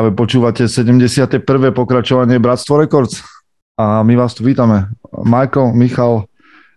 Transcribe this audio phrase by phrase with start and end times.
[0.00, 1.44] Práve počúvate 71.
[1.76, 3.20] pokračovanie Bratstvo Records
[3.76, 4.88] a my vás tu vítame.
[5.12, 6.24] Michael, Michal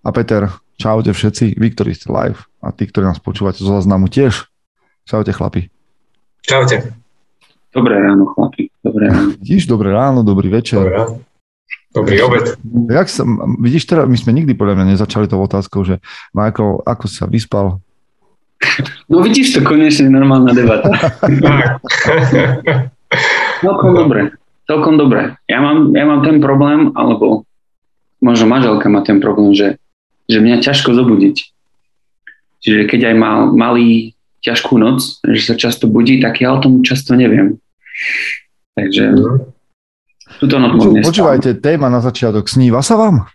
[0.03, 0.51] a Peter.
[0.75, 4.51] Čaute všetci, vy, ktorí ste live a tí, ktorí nás počúvate zo záznamu tiež.
[5.07, 5.71] Čaute chlapi.
[6.43, 6.91] Čaute.
[7.71, 9.39] Dobré ráno chlapi, dobré ráno.
[9.39, 10.83] Vidíš, dobré ráno, dobrý večer.
[10.83, 11.23] Dobré ráno.
[11.95, 12.59] Dobrý obed.
[12.91, 13.23] Jak sa,
[13.55, 16.03] vidíš, teraz my sme nikdy podľa mňa nezačali tou otázkou, že
[16.35, 17.79] Michael, ako sa vyspal?
[19.07, 20.91] No vidíš to, konečne normálna debata.
[23.63, 24.21] celkom dobre,
[24.67, 25.39] celkom dobre.
[25.47, 27.47] Ja mám, ja mám ten problém, alebo
[28.19, 29.79] možno manželka má ten problém, že,
[30.27, 31.35] že mňa ťažko zobudiť.
[32.63, 36.83] Čiže keď aj mal malý ťažkú noc, že sa často budí, tak ja o tom
[36.83, 37.59] často neviem.
[38.75, 39.15] Takže
[40.39, 42.47] túto noc Počúvajte, téma na začiatok.
[42.51, 43.27] Sníva sa vám?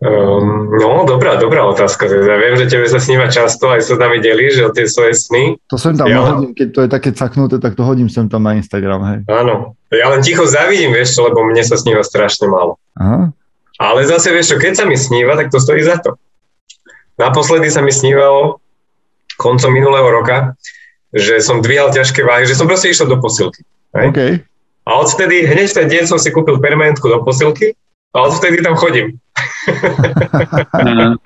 [0.00, 2.08] Um, no, dobrá, dobrá otázka.
[2.08, 5.60] Ja viem, že tebe sa sníva často, aj sa tam delíš o tie svoje sny.
[5.68, 8.48] To sem tam ja hodím, keď to je také caknuté, tak to hodím sem tam
[8.48, 9.18] na Instagram, hej.
[9.28, 9.76] Áno.
[9.92, 12.80] Ja len ticho zavidím, vieš lebo mne sa sníva strašne málo.
[12.96, 13.28] Aha.
[13.76, 16.16] Ale zase, vieš čo, keď sa mi sníva, tak to stojí za to.
[17.20, 18.56] Naposledy sa mi snívalo
[19.36, 20.56] koncom minulého roka,
[21.12, 23.68] že som dvíhal ťažké váhy, že som proste išiel do posilky.
[23.92, 24.16] Hej?
[24.16, 24.32] Okay.
[24.88, 27.76] A odtedy, hneď ten deň som si kúpil permanentku do posilky
[28.10, 29.18] a odtedy tam chodím.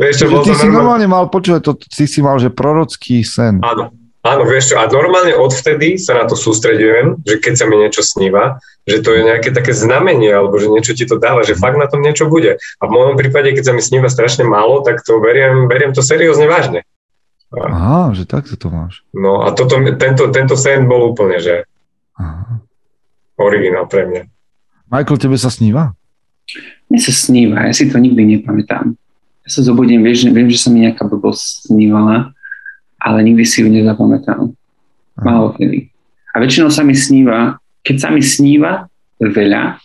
[0.00, 3.60] vieš čo, bol ty si normálne mal, počúvať, to, ty si mal, že prorocký sen.
[3.60, 3.92] Áno,
[4.24, 8.00] áno, vieš čo, a normálne odvtedy sa na to sústredujem, že keď sa mi niečo
[8.00, 11.76] sníva, že to je nejaké také znamenie, alebo že niečo ti to dáva, že fakt
[11.76, 12.56] na tom niečo bude.
[12.80, 16.00] A v mojom prípade, keď sa mi sníva strašne málo, tak to beriem, beriem to
[16.00, 16.88] seriózne vážne.
[17.52, 19.00] Aha, že takto to máš.
[19.16, 21.64] No a toto, tento, tento sen bol úplne, že
[22.20, 22.60] Aha.
[23.40, 24.22] originál pre mňa.
[24.88, 25.92] Michael, tebe sa sníva?
[26.88, 28.96] Mne sa sníva, ja si to nikdy nepamätám.
[29.44, 32.32] Ja sa zobudím, vieš, viem, že sa mi nejaká blbosť snívala,
[32.96, 34.48] ale nikdy si ju nezapamätám.
[35.20, 35.92] Málo kedy.
[36.32, 38.88] A väčšinou sa mi sníva, keď sa mi sníva
[39.20, 39.76] veľa,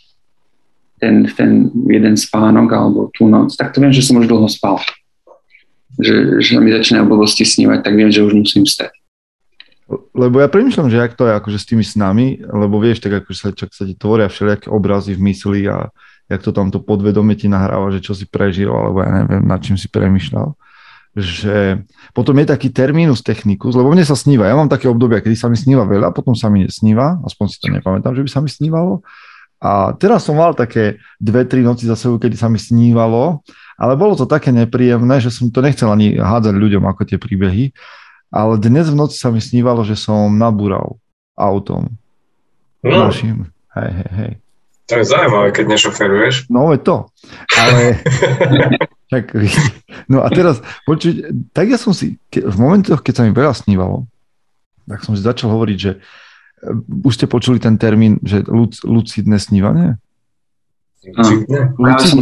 [1.03, 4.80] ten, ten jeden spánok alebo tú noc, tak to viem, že som už dlho spal.
[6.00, 8.96] Že, že mi začínajú blbosti snívať, tak viem, že už musím stať.
[10.14, 13.38] Lebo ja premyšľam, že jak to je akože s tými snami, lebo vieš, tak akože
[13.38, 15.90] sa, čak sa ti tvoria všelijaké obrazy v mysli a
[16.31, 19.59] jak to tam to podvedomie ti nahráva, že čo si prežil, alebo ja neviem, nad
[19.59, 20.56] čím si premyšľal.
[21.14, 21.86] Že
[22.18, 24.50] potom je taký terminus technicus, lebo mne sa sníva.
[24.50, 27.58] Ja mám také obdobia, kedy sa mi sníva veľa, potom sa mi nesníva, aspoň si
[27.62, 29.06] to nepamätám, že by sa mi snívalo.
[29.64, 33.46] A teraz som mal také dve, tri noci za sebou, kedy sa mi snívalo,
[33.80, 37.72] ale bolo to také nepríjemné, že som to nechcel ani hádzať ľuďom ako tie príbehy.
[38.33, 40.97] Ale dnes v noci sa mi snívalo, že som nabúral
[41.38, 41.94] autom.
[42.81, 43.13] No.
[43.13, 43.53] Našim.
[43.77, 44.31] Hej, hej, hej.
[44.89, 46.49] To je zaujímavé, keď nešoferuješ.
[46.49, 47.07] No, je to.
[47.53, 48.01] Ale...
[49.13, 49.38] tak,
[50.09, 54.09] no a teraz, počuť, tak ja som si, v momentoch, keď sa mi veľa snívalo,
[54.89, 59.38] tak som si začal hovoriť, že uh, už ste počuli ten termín, že luc, lucidné
[59.38, 60.01] snívanie?
[61.05, 61.77] Lucidné?
[61.77, 62.21] Lucidné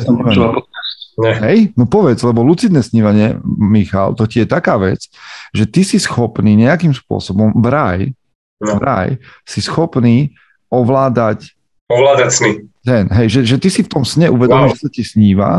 [1.21, 1.41] snívanie.
[1.45, 5.05] Hej, no povedz, lebo lucidné snívanie, Michal, to ti je taká vec,
[5.53, 8.09] že ty si schopný nejakým spôsobom, vraj,
[8.57, 8.81] no.
[8.81, 10.33] vraj, si schopný
[10.73, 11.53] ovládať
[11.91, 12.51] Ovládať sny.
[12.87, 14.75] Ten, hej, že, že ty si v tom sne uvedomíš, wow.
[14.79, 15.51] že sa ti sníva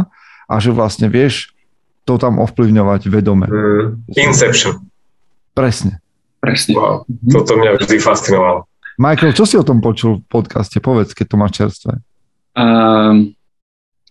[0.48, 1.52] a že vlastne vieš
[2.08, 3.46] to tam ovplyvňovať vedome.
[3.46, 4.80] Mm, Inception.
[5.52, 6.00] Presne.
[6.42, 6.74] Presne.
[6.74, 7.06] Wow.
[7.30, 8.66] Toto mňa vždy fascinovalo.
[8.98, 10.82] Michael, čo si o tom počul v podcaste?
[10.82, 11.92] Povedz, keď to máš čerstvé.
[12.58, 13.36] Um,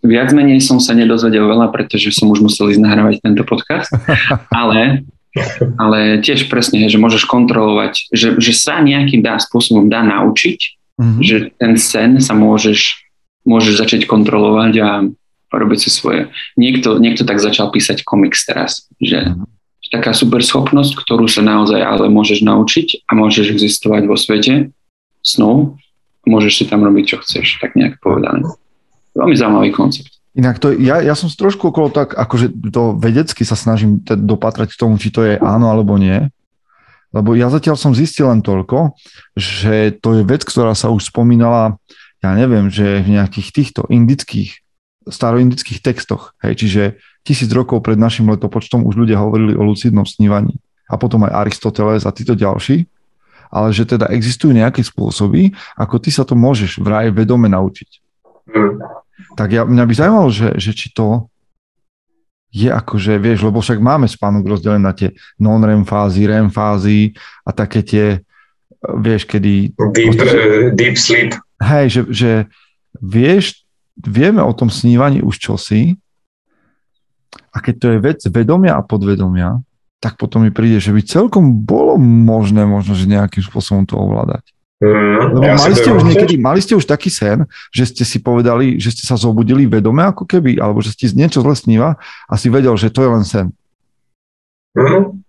[0.01, 3.89] viac menej som sa nedozvedel veľa, pretože som už musel ísť nahrávať tento podcast,
[4.61, 5.05] ale,
[5.77, 11.21] ale tiež presne, že môžeš kontrolovať, že, že sa nejakým dá spôsobom dá naučiť mm-hmm.
[11.21, 13.01] že ten sen sa môžeš,
[13.43, 14.89] môžeš začať kontrolovať a
[15.51, 16.31] robiť si svoje.
[16.55, 19.89] Niekto, niekto tak začal písať komiks teraz, že mm-hmm.
[19.91, 24.69] taká super schopnosť, ktorú sa naozaj ale môžeš naučiť a môžeš existovať vo svete
[25.25, 25.77] snov,
[26.23, 28.45] môžeš si tam robiť, čo chceš, tak nejak povedané.
[29.15, 30.21] Veľmi zaujímavý koncept.
[30.31, 34.79] Inak to, ja, ja som trošku okolo tak, akože to vedecky sa snažím dopatrať k
[34.79, 36.31] tomu, či to je áno alebo nie.
[37.11, 38.95] Lebo ja zatiaľ som zistil len toľko,
[39.35, 41.75] že to je vec, ktorá sa už spomínala,
[42.23, 44.63] ja neviem, že v nejakých týchto indických,
[45.03, 46.31] staroindických textoch.
[46.39, 46.81] Hej, čiže
[47.27, 50.55] tisíc rokov pred našim letopočtom už ľudia hovorili o lucidnom snívaní.
[50.87, 52.87] A potom aj Aristoteles a títo ďalší.
[53.51, 57.89] Ale že teda existujú nejaké spôsoby, ako ty sa to môžeš vraj vedome naučiť.
[58.47, 58.79] Mm.
[59.35, 61.31] Tak ja, mňa by zaujímalo, že, že či to
[62.51, 67.15] je akože, vieš, lebo však máme spánok rozdelený na tie non-REM fázy, REM fázy
[67.47, 68.05] a také tie,
[68.99, 69.71] vieš, kedy...
[69.95, 71.31] Deep, uh, deep sleep.
[71.63, 72.31] Hej, že, že
[72.99, 73.63] vieš,
[73.95, 75.95] vieme o tom snívaní už čosi
[77.55, 79.63] a keď to je vec vedomia a podvedomia,
[80.03, 84.50] tak potom mi príde, že by celkom bolo možné možno, že nejakým spôsobom to ovládať.
[84.81, 88.17] Mm, Lebo ja mali ste už niekedy, mali ste už taký sen, že ste si
[88.17, 92.33] povedali, že ste sa zobudili vedome ako keby, alebo že ste niečo zle sníva a
[92.33, 93.47] si vedel, že to je len sen.
[94.73, 95.21] Mm,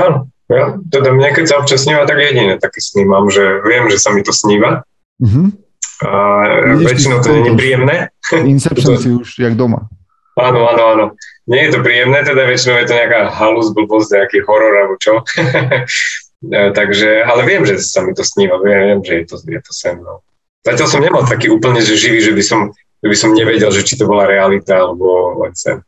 [0.00, 4.00] áno, ja, teda mne keď sa občas sníva, tak jedine také snímam, že viem, že
[4.00, 4.80] sa mi to sníva.
[5.20, 5.46] Mm-hmm.
[6.08, 6.12] A
[6.76, 7.96] Vidíš, väčšinou to nie je príjemné.
[8.32, 9.92] Inception si už jak doma.
[10.40, 11.04] Áno, áno, áno.
[11.44, 15.20] Nie je to príjemné, teda väčšinou je to nejaká halus, blbosť, nejaký horor alebo čo.
[16.44, 19.72] E, takže, ale viem, že sa mi to sníva, viem, že je to, je to
[19.72, 19.96] sen.
[20.04, 20.20] No.
[20.66, 23.86] Zatiaľ som nemal taký úplne, že živý, že by som, že by som nevedel, že
[23.86, 25.80] či to bola realita alebo len sen.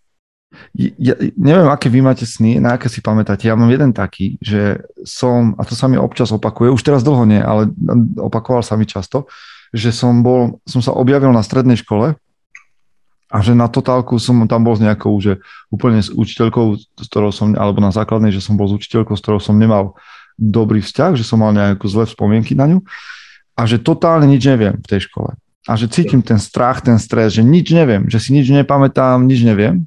[0.73, 3.45] Ja, neviem, aké vy máte sny, na aké si pamätáte.
[3.45, 7.29] Ja mám jeden taký, že som, a to sa mi občas opakuje, už teraz dlho
[7.29, 7.69] nie, ale
[8.17, 9.29] opakoval sa mi často,
[9.77, 12.17] že som bol, som sa objavil na strednej škole
[13.29, 15.37] a že na totálku som tam bol s nejakou, že
[15.69, 19.21] úplne s učiteľkou, s ktorou som, alebo na základnej, že som bol s učiteľkou, s
[19.21, 20.01] ktorou som nemal
[20.39, 22.79] dobrý vzťah, že som mal nejakú zlé spomienky na ňu
[23.59, 25.35] a že totálne nič neviem v tej škole.
[25.69, 29.45] A že cítim ten strach, ten stres, že nič neviem, že si nič nepamätám, nič
[29.45, 29.85] neviem.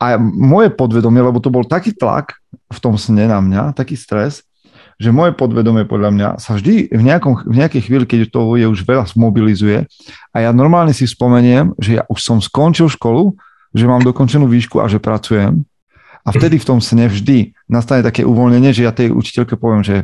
[0.00, 2.34] A moje podvedomie, lebo to bol taký tlak
[2.66, 4.42] v tom sne na mňa, taký stres,
[4.98, 8.66] že moje podvedomie podľa mňa sa vždy v, nejakom, v nejakej chvíli, keď toho je
[8.66, 9.86] už veľa, zmobilizuje
[10.30, 13.34] a ja normálne si spomeniem, že ja už som skončil školu,
[13.74, 15.66] že mám dokončenú výšku a že pracujem
[16.24, 19.96] a vtedy v tom sne vždy nastane také uvoľnenie, že ja tej učiteľke poviem, že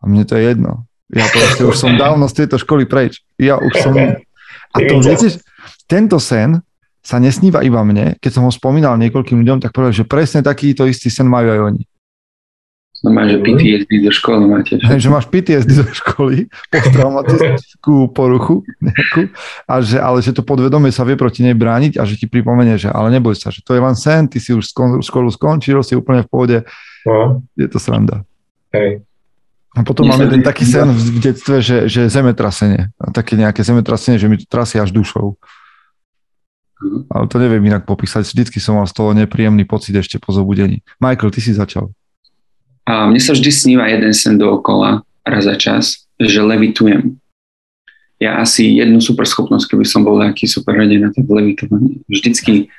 [0.00, 0.84] a mne to je jedno.
[1.08, 3.24] Ja proste už som dávno z tejto školy preč.
[3.40, 3.94] Ja už som...
[4.76, 5.40] A to viete,
[5.88, 6.60] tento sen
[7.00, 8.20] sa nesníva iba mne.
[8.20, 11.60] Keď som ho spomínal niekoľkým ľuďom, tak povedal, že presne takýto istý sen majú aj
[11.72, 11.82] oni.
[13.06, 14.74] Normálne, že PTSD do školy máte.
[14.82, 19.30] Že, že máš PTSD do školy, posttraumatickú poruchu nejakú,
[19.62, 22.74] a že, ale že to podvedomie sa vie proti nej brániť a že ti pripomenie,
[22.74, 24.74] že ale neboj sa, že to je len sen, ty si už
[25.06, 26.58] školu skončil, si úplne v pohode.
[27.06, 27.46] No.
[27.54, 28.26] Je to sranda.
[28.74, 29.06] Hej.
[29.78, 32.90] A potom máme ten taký sen v detstve, že, že zemetrasenie.
[33.14, 35.38] Také nejaké zemetrasenie, že mi to trasie až dušou.
[36.82, 36.98] Mhm.
[37.06, 38.26] Ale to neviem inak popísať.
[38.26, 40.82] Vždycky som mal z toho nepríjemný pocit ešte po zobudení.
[40.98, 41.94] Michael, ty si začal.
[42.86, 47.18] A mne sa vždy sníva jeden sen dookola, raz za čas, že levitujem.
[48.16, 52.00] Ja asi jednu super schopnosť, keby som bol nejaký super na tak levitovanie.
[52.08, 52.72] Vždycky,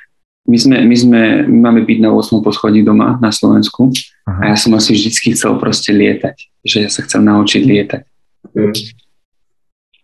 [0.48, 2.42] my, sme, my, sme, my máme byť na 8.
[2.42, 3.92] poschodí doma na Slovensku
[4.26, 4.40] Aha.
[4.42, 6.50] a ja som asi vždycky chcel proste lietať.
[6.64, 8.02] Že ja sa chcem naučiť lietať.
[8.56, 8.74] Mm.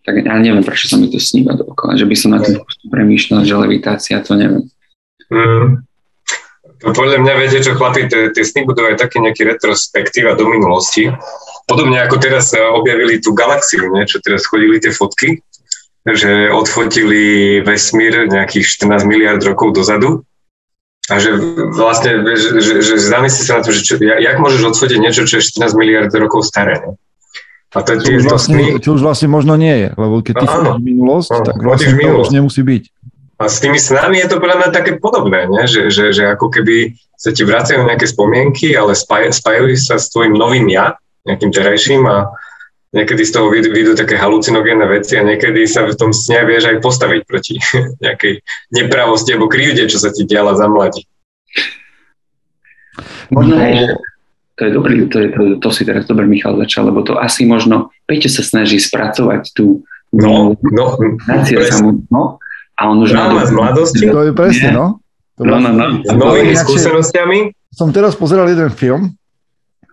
[0.04, 1.96] Tak ja neviem, prečo sa mi to sníva dookola.
[1.96, 2.60] Že by som na tým
[2.92, 4.68] premýšľal, že levitácia, to neviem.
[5.32, 5.88] Mm.
[6.84, 11.08] No podľa mňa viete, čo chlapi, tie sny budú aj také nejaký retrospektíva do minulosti.
[11.64, 14.04] Podobne ako teraz objavili tú galaxiu, nie?
[14.04, 15.40] čo teraz chodili tie fotky,
[16.04, 20.28] že odfotili vesmír nejakých 14 miliard rokov dozadu.
[21.12, 21.36] A že
[21.76, 25.40] vlastne, že, že, že zamyslí sa na to, že čo, jak môžeš odfotiť niečo, čo
[25.40, 26.80] je 14 miliard rokov staré.
[26.80, 26.94] Nie?
[27.74, 30.78] A to, čo, už vlastne, čo už vlastne možno nie je, lebo keď ty no,
[30.78, 32.84] minulosť, no, tak vlastne to už nemusí byť.
[33.44, 35.68] A s tými snami je to podľa mňa také podobné, nie?
[35.68, 40.08] Že, že, že ako keby sa ti vracajú nejaké spomienky, ale spaj, spájajú sa s
[40.16, 40.96] tvojim novým ja,
[41.28, 42.32] nejakým terajším a
[42.96, 46.80] niekedy z toho vidú také halucinogénne veci a niekedy sa v tom sne vieš aj
[46.80, 47.60] postaviť proti
[48.06, 48.40] nejakej
[48.72, 51.04] nepravosti alebo krivde, čo sa ti diala za mladí.
[53.34, 53.98] Možno, hej,
[54.56, 57.50] to je dobrý, to, je, to, to si teraz dobre Michal začal, lebo to asi
[57.50, 59.82] možno Peťo sa snaží spracovať tú
[60.14, 60.86] no, no,
[62.14, 62.24] no,
[62.78, 64.06] a on už má z mladosti.
[64.10, 64.98] To je presne, no.
[65.38, 65.86] To no, no, no.
[66.06, 67.54] S novými skúsenostiami.
[67.74, 69.18] Som teraz pozeral jeden film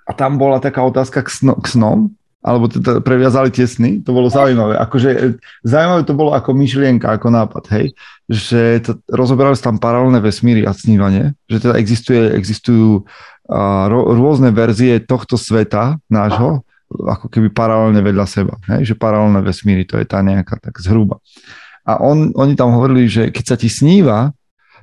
[0.04, 4.16] a tam bola taká otázka k, sno, k snom, alebo teda previazali tie sny, to
[4.16, 4.76] bolo zaujímavé.
[4.80, 7.86] Akože zaujímavé to bolo ako myšlienka, ako nápad, hej,
[8.28, 14.52] že to, rozoberali sa tam paralelné vesmíry a snívanie, že teda existuje, existujú uh, rôzne
[14.56, 20.08] verzie tohto sveta nášho, ako keby paralelne vedľa seba, hej, že paralelné vesmíry, to je
[20.08, 21.20] tá nejaká tak zhruba.
[21.90, 24.30] A on, oni tam hovorili, že keď sa ti sníva,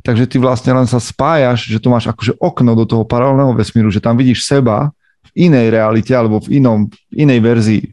[0.03, 3.87] takže ty vlastne len sa spájaš, že to máš akože okno do toho paralelného vesmíru,
[3.87, 4.91] že tam vidíš seba
[5.31, 7.83] v inej realite alebo v, inom, inej verzii.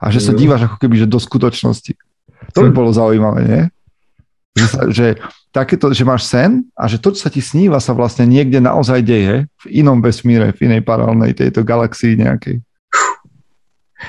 [0.00, 1.92] A že sa dívaš ako keby že do skutočnosti.
[2.52, 2.76] To by hm.
[2.76, 3.62] bolo zaujímavé, nie?
[4.56, 5.06] Že, sa, že
[5.52, 9.00] takéto, že máš sen a že to, čo sa ti sníva, sa vlastne niekde naozaj
[9.00, 12.60] deje v inom vesmíre, v inej paralelnej tejto galaxii nejakej.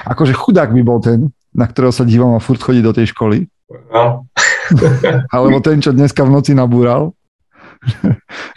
[0.08, 3.52] Akože chudák by bol ten, na ktorého sa dívam a furt chodí do tej školy.
[3.92, 4.28] No.
[5.36, 7.16] Alebo ten, čo dneska v noci nabúral.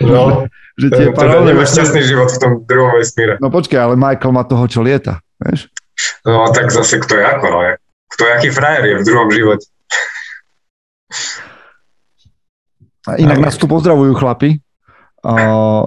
[0.02, 0.46] No,
[0.80, 3.40] že tie teda paralelné šťastný život v tom druhom vesmíre.
[3.40, 5.70] No počkaj, ale Michael má toho, čo lieta, vieš?
[6.26, 7.72] No tak zase kto je ako, no je.
[8.14, 9.66] Kto je aký frajer je v druhom živote.
[13.04, 14.60] A inak nás tu pozdravujú chlapi.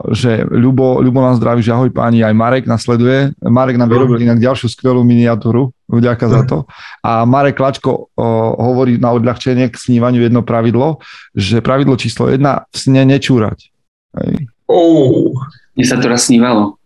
[0.10, 3.38] Že Ľubo, Ľubo nás zdraví, že ahoj páni, aj Marek nasleduje.
[3.46, 6.66] Marek nám vyrobil inak ďalšiu skvelú miniatúru, vďaka za to.
[7.06, 8.10] A Marek Klačko
[8.58, 11.06] hovorí na odľahčenie k snívaniu jedno pravidlo,
[11.38, 13.70] že pravidlo číslo jedna, v sne nečúrať.
[14.18, 14.50] Hej.
[14.66, 15.38] Oh.
[15.78, 16.82] Mne sa to raz snívalo.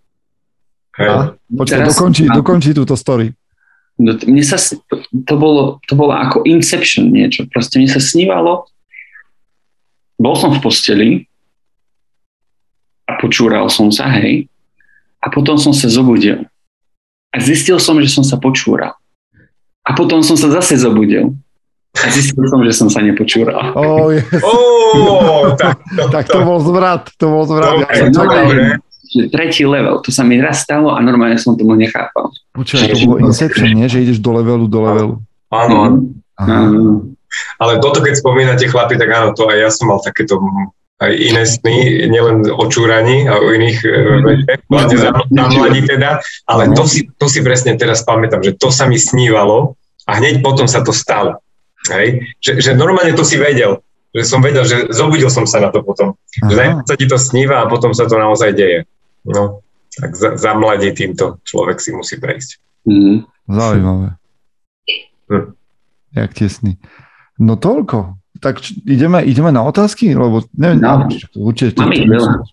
[1.00, 1.32] Hey.
[1.56, 3.32] Počkaj, dokončí, dokončí túto story.
[3.96, 7.48] No, mne sa, to, bolo, to bolo ako Inception niečo.
[7.48, 8.68] Proste mne sa snívalo,
[10.20, 11.31] bol som v posteli, a
[13.22, 14.50] počúral som sa, hej.
[15.22, 16.50] A potom som sa zobudil.
[17.30, 18.98] A zistil som, že som sa počúral.
[19.86, 21.38] A potom som sa zase zobudil.
[21.96, 23.78] A zistil som, že som sa nepočúral.
[23.78, 24.26] Oh, yes.
[24.42, 27.86] oh, tak, to, tak to bol zvrat, to bol zvrat.
[27.86, 28.44] Okay, ja som čakal.
[29.12, 32.32] Tretí level, to sa mi raz stalo a normálne som tomu nechápal.
[32.56, 33.92] Počúvaj, to bolo Inception, nie?
[33.92, 35.16] Že ideš do levelu, do levelu.
[35.52, 36.08] Áno,
[36.40, 37.12] áno.
[37.60, 40.40] Ale toto, keď spomínate chlapi, tak áno, to aj ja som mal takéto
[41.02, 41.78] aj iné sny,
[42.14, 43.78] nielen o čúraní a o iných
[44.70, 48.86] veciach, na mladí teda, ale to si, to si presne teraz pamätám, že to sa
[48.86, 49.74] mi snívalo
[50.06, 51.42] a hneď potom sa to stalo.
[51.90, 52.38] Hej?
[52.38, 53.82] Že, že normálne to si vedel,
[54.14, 56.14] že som vedel, že zobudil som sa na to potom.
[56.38, 58.86] Že sa ti to sníva a potom sa to naozaj deje.
[59.26, 59.66] No,
[59.98, 62.62] tak za, za mladí týmto človek si musí prejsť.
[62.86, 63.26] Mm.
[63.50, 64.08] Zaujímavé.
[65.34, 65.48] Hm.
[66.14, 66.78] Jak tesný.
[67.42, 71.10] No toľko tak ideme, ideme na otázky, lebo neviem, no.
[71.36, 71.84] určite to,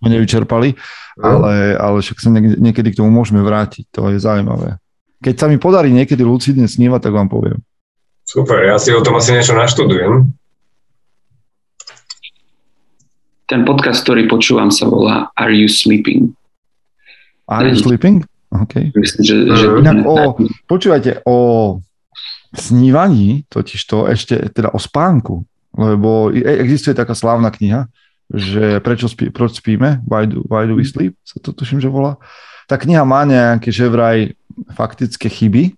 [0.03, 1.23] sme nevyčerpali, no.
[1.23, 4.83] ale, ale však sa niekedy k tomu môžeme vrátiť, to je zaujímavé.
[5.23, 7.63] Keď sa mi podarí niekedy lucidne snívať, tak vám poviem.
[8.27, 10.29] Super, ja si o tom asi niečo naštudujem.
[13.49, 16.37] Ten podcast, ktorý počúvam, sa volá Are You Sleeping?
[17.49, 18.29] Are You Sleeping?
[18.53, 18.93] OK.
[18.93, 19.67] Myslím, že, že...
[19.81, 20.37] Inak o,
[20.69, 21.37] počúvajte, o
[22.53, 25.45] snívaní, totiž to ešte teda o spánku,
[25.75, 27.87] lebo existuje taká slávna kniha,
[28.29, 30.93] že prečo, spí, proč spíme, why do, why do we mhm.
[30.93, 32.21] sleep, sa to tuším, že volá.
[32.69, 34.37] Tá kniha má nejaké, že vraj
[34.77, 35.73] faktické chyby,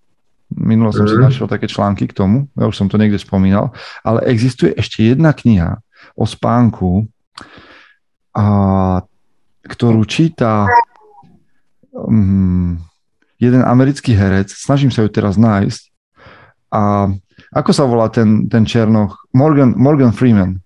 [0.50, 1.30] Minulo som si mhm.
[1.30, 3.70] našiel také články k tomu, ja už som to niekde spomínal,
[4.02, 5.78] ale existuje ešte jedna kniha
[6.18, 7.06] o spánku,
[8.34, 8.46] a,
[9.62, 10.66] ktorú číta
[11.94, 12.82] um,
[13.38, 15.82] jeden americký herec, snažím sa ju teraz nájsť,
[16.70, 17.10] a
[17.50, 19.26] ako sa volá ten, ten Černoch?
[19.34, 20.62] Morgan, Morgan Freeman.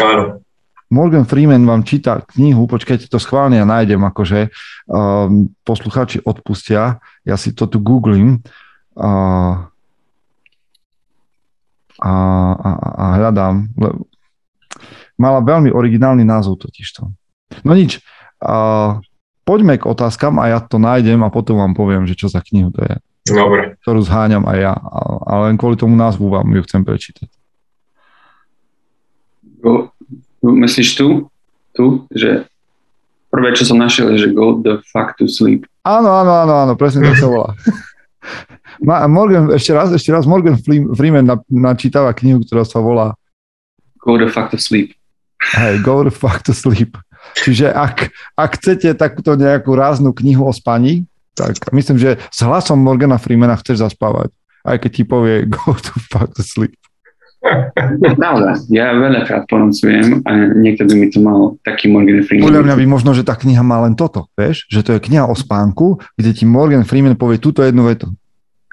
[0.00, 0.40] Áno.
[0.86, 4.54] Morgan Freeman vám číta knihu, počkajte, to schválne ja nájdem, akože
[4.86, 8.38] um, posluchači odpustia, ja si to tu googlím
[8.94, 9.66] uh,
[11.98, 12.12] a,
[12.54, 13.66] a, a hľadám.
[15.18, 17.10] Mala veľmi originálny názov totižto.
[17.66, 17.98] No nič,
[18.46, 19.02] uh,
[19.42, 22.70] poďme k otázkam a ja to nájdem a potom vám poviem, že čo za knihu
[22.70, 22.96] to je.
[23.26, 23.74] Dobre.
[23.82, 24.74] Ktorú zháňam aj ja,
[25.26, 27.26] ale len kvôli tomu názvu vám ju chcem prečítať.
[29.58, 29.90] Go,
[30.46, 31.26] myslíš tu?
[31.74, 32.06] Tu?
[32.14, 32.46] Že
[33.34, 35.66] prvé, čo som našiel, je, že go the fuck to sleep.
[35.82, 37.50] Áno, áno, áno, áno, presne tak sa volá.
[39.10, 40.58] Morgan, ešte raz, ešte raz, Morgan
[40.94, 43.14] Freeman načítava knihu, ktorá sa volá
[44.06, 44.94] Go the fuck to sleep.
[45.42, 46.94] Hej, go the fuck to sleep.
[47.42, 52.80] Čiže ak, ak chcete takúto nejakú ráznu knihu o spaní, tak myslím, že s hlasom
[52.80, 54.32] Morgana Freemana chceš zaspávať,
[54.64, 56.72] aj keď ti povie go to fuck to sleep.
[58.16, 58.58] Pravda.
[58.72, 62.48] Ja veľakrát ponocujem a niekedy mi to mal taký Morgan Freeman.
[62.48, 64.66] Podľa mňa by možno, že tá kniha má len toto, vieš?
[64.66, 68.10] Že to je kniha o spánku, kde ti Morgan Freeman povie túto jednu vetu.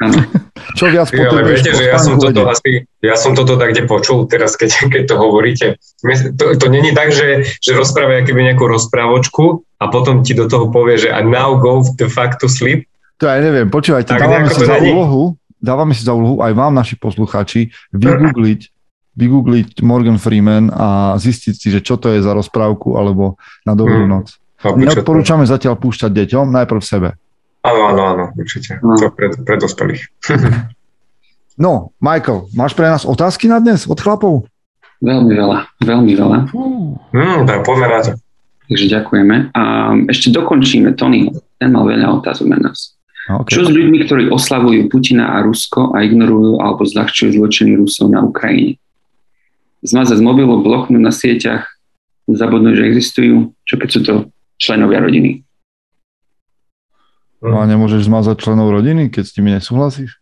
[0.79, 4.25] Čo viac potrebuješ viete, že ja som, toto asi, ja som toto tak kde počul
[4.25, 5.67] teraz, keď, keď to hovoríte.
[6.39, 10.73] To, to není tak, že, že rozpráva keby nejakú rozprávočku a potom ti do toho
[10.73, 12.89] povie, že a now go the fuck to sleep.
[13.21, 16.73] To ja neviem, počúvajte, tak dávame si za úlohu, dávame si za úlohu aj vám,
[16.73, 18.62] naši posluchači, vygoogliť,
[19.15, 24.03] vygoogliť Morgan Freeman a zistiť si, že čo to je za rozprávku alebo na dobrú
[24.03, 24.12] hmm.
[24.12, 24.27] noc.
[24.63, 27.09] Neodporúčame zatiaľ púšťať deťom, najprv sebe.
[27.63, 28.75] Áno, áno, áno, určite.
[28.84, 29.00] No.
[29.00, 30.12] To pre, pre dospelých.
[31.63, 34.51] no, Michael, máš pre nás otázky na dnes od chlapov?
[35.00, 36.38] Veľmi veľa, veľmi veľa.
[37.12, 38.12] Mm, tak poďme na to.
[38.67, 39.36] Takže ďakujeme.
[39.51, 39.62] A
[40.08, 41.32] ešte dokončíme Tony.
[41.60, 42.96] Ten mal veľa otázok na nás.
[43.24, 43.55] Okay.
[43.55, 48.20] Čo s ľuďmi, ktorí oslavujú Putina a Rusko a ignorujú alebo zľahčujú zločiny Rusov na
[48.20, 48.75] Ukrajine?
[49.84, 51.67] Zmazať z mobilu, bloknúť na sieťach,
[52.27, 53.36] zabudnúť, že existujú?
[53.63, 54.13] Čo keď sú to
[54.60, 55.43] členovia rodiny?
[57.43, 60.15] No a nemôžeš zmazať členov rodiny, keď s nimi nesúhlasíš?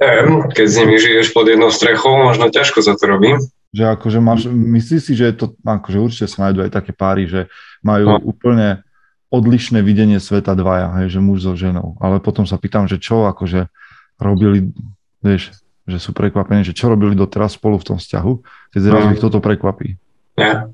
[0.00, 3.36] Neviem, keď s nimi žiješ pod jednou strechou, možno ťažko sa to robí.
[3.76, 7.28] Že akože máš, myslíš si, že je to, akože určite sa nájdú aj také páry,
[7.28, 7.52] že
[7.84, 8.24] majú no.
[8.24, 8.82] úplne
[9.28, 11.96] odlišné videnie sveta dvaja, hej, že muž so ženou.
[12.00, 13.68] Ale potom sa pýtam, že čo akože
[14.16, 14.72] robili,
[15.20, 15.56] vieš,
[15.86, 18.32] že sú prekvapení, že čo robili doteraz spolu v tom vzťahu,
[18.72, 19.12] keď zrazu no.
[19.14, 20.00] ich toto prekvapí.
[20.40, 20.72] Ja.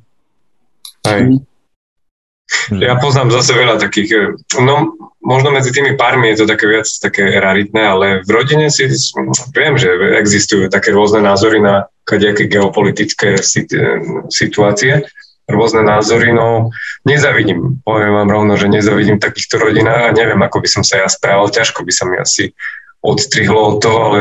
[1.07, 1.23] Aj.
[2.73, 6.89] Ja poznám zase veľa takých, eh, no možno medzi tými pármi je to také viac
[6.89, 8.89] také raritné, ale v rodine si
[9.53, 13.37] viem, že existujú také rôzne názory na kadejaké geopolitické
[14.33, 15.05] situácie,
[15.49, 16.73] rôzne názory, no
[17.05, 21.09] nezavidím, poviem vám rovno, že nezavidím takýchto rodinách a neviem, ako by som sa ja
[21.09, 22.53] správal, ťažko by sa mi asi
[23.05, 24.21] odstrihlo od toho, ale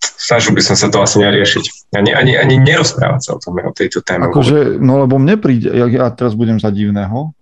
[0.00, 1.64] snažil by som sa to asi neriešiť.
[1.96, 4.28] Ani, ani, ani nerozprávať sa o tom, o tejto téme.
[4.28, 7.32] Akože, no lebo mne príde, ja, ja teraz budem za divného,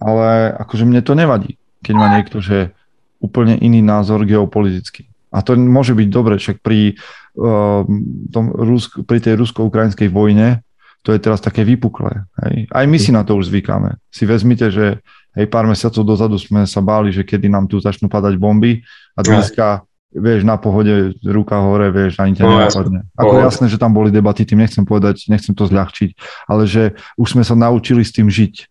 [0.00, 2.72] ale akože mne to nevadí, keď má niekto, že
[3.20, 5.06] úplne iný názor geopoliticky.
[5.30, 6.98] A to môže byť dobre, však pri,
[7.38, 7.86] uh,
[8.32, 10.64] tom Rusk, pri tej rusko-ukrajinskej vojne
[11.00, 12.28] to je teraz také vypuklé.
[12.44, 12.68] Hej.
[12.72, 13.96] Aj my si na to už zvykáme.
[14.12, 15.00] Si vezmite, že
[15.32, 18.84] hej, pár mesiacov dozadu sme sa báli, že kedy nám tu začnú padať bomby
[19.16, 23.00] a dneska vieš, na pohode, ruka hore, vieš, ani ťa no, nenapadne.
[23.14, 26.18] Ako jasné, že tam boli debaty, tým nechcem povedať, nechcem to zľahčiť,
[26.50, 28.66] ale že už sme sa naučili s tým žiť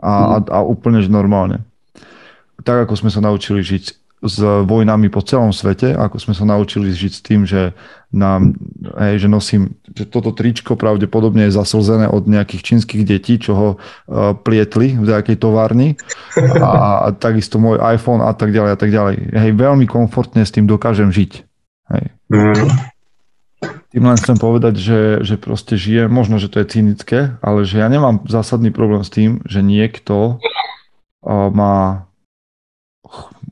[0.00, 1.64] a, a, a úplne že normálne.
[2.64, 3.84] Tak ako sme sa naučili žiť
[4.24, 7.76] s vojnami po celom svete, ako sme sa naučili žiť s tým, že,
[8.16, 8.56] nám,
[8.96, 13.68] hej, že nosím, že toto tričko pravdepodobne je zaslzené od nejakých čínskych detí, čo ho
[13.76, 16.00] uh, plietli v nejakej továrni
[16.58, 19.14] a, a takisto môj iPhone a tak ďalej a tak ďalej.
[19.36, 21.32] Hej, veľmi komfortne s tým dokážem žiť.
[21.92, 22.04] Hej.
[22.32, 22.95] Mm.
[23.64, 27.80] Tým len chcem povedať, že, že proste žijem, možno, že to je cynické, ale že
[27.80, 30.36] ja nemám zásadný problém s tým, že niekto
[31.26, 32.06] má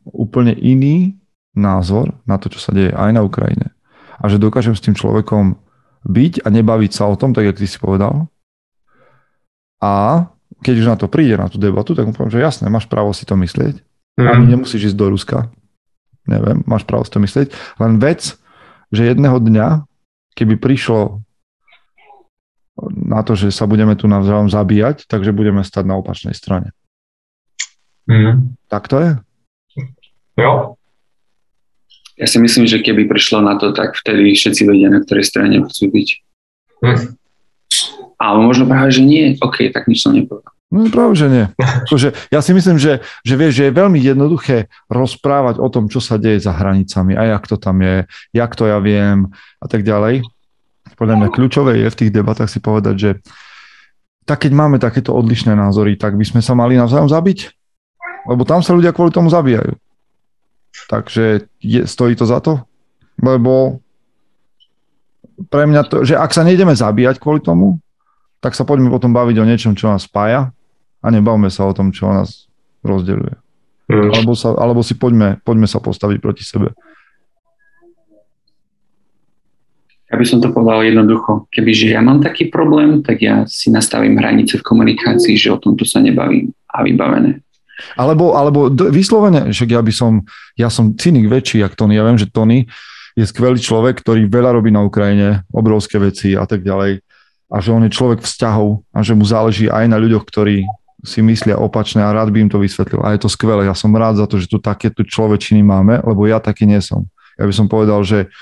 [0.04, 1.16] úplne iný
[1.56, 3.72] názor na to, čo sa deje aj na Ukrajine.
[4.20, 5.56] A že dokážem s tým človekom
[6.04, 8.28] byť a nebaviť sa o tom, tak jak ty si povedal.
[9.80, 10.28] A
[10.60, 13.12] keď už na to príde, na tú debatu, tak mu poviem, že jasné, máš právo
[13.16, 13.80] si to myslieť.
[14.20, 14.28] Mm.
[14.28, 15.48] Ani nemusíš ísť do Ruska.
[16.28, 17.52] Neviem, máš právo si to myslieť.
[17.80, 18.36] Len vec,
[18.92, 19.84] že jedného dňa
[20.34, 21.22] keby prišlo
[22.90, 26.74] na to, že sa budeme tu navzájom zabíjať, takže budeme stať na opačnej strane.
[28.10, 28.58] Mm.
[28.66, 29.10] Tak to je?
[30.34, 30.74] Jo.
[32.14, 35.58] Ja si myslím, že keby prišlo na to, tak vtedy všetci vedia, na ktorej strane
[35.66, 36.08] chcú byť.
[36.84, 36.98] Hm.
[38.22, 39.34] Ale možno práve, že nie.
[39.42, 40.54] OK, tak nič som nepovedal.
[40.74, 41.46] No práve, že nie.
[41.86, 46.02] Akože, ja si myslím, že, že vieš, že je veľmi jednoduché rozprávať o tom, čo
[46.02, 49.30] sa deje za hranicami a jak to tam je, jak to ja viem
[49.62, 50.26] a tak ďalej.
[50.98, 53.10] Podľa mňa kľúčové je v tých debatách si povedať, že
[54.26, 57.54] tak keď máme takéto odlišné názory, tak by sme sa mali navzájom zabiť.
[58.24, 59.78] Lebo tam sa ľudia kvôli tomu zabíjajú.
[60.90, 62.58] Takže je, stojí to za to?
[63.20, 63.78] Lebo
[65.52, 67.78] pre mňa to, že ak sa nejdeme zabíjať kvôli tomu,
[68.42, 70.50] tak sa poďme potom baviť o niečom, čo nás spája
[71.04, 72.48] a nebavme sa o tom, čo nás
[72.80, 73.36] rozdeľuje.
[73.92, 74.08] Mm.
[74.16, 76.72] Alebo, sa, alebo si poďme, poďme sa postaviť proti sebe.
[80.08, 81.50] Ja by som to povedal jednoducho.
[81.52, 85.84] Kebyže ja mám taký problém, tak ja si nastavím hranice v komunikácii, že o tomto
[85.84, 87.44] sa nebavím a vybavené.
[87.98, 90.22] Alebo, alebo vyslovene, že ja by som,
[90.54, 91.98] ja som cynik väčší, jak Tony.
[91.98, 92.70] Ja viem, že Tony
[93.18, 97.02] je skvelý človek, ktorý veľa robí na Ukrajine, obrovské veci a tak ďalej.
[97.50, 100.62] A že on je človek vzťahov a že mu záleží aj na ľuďoch, ktorí
[101.04, 103.04] si myslia opačne a rád by im to vysvetlil.
[103.04, 103.68] A je to skvelé.
[103.68, 107.06] Ja som rád za to, že tu takéto človečiny máme, lebo ja taký nie som.
[107.36, 108.32] Ja by som povedal, že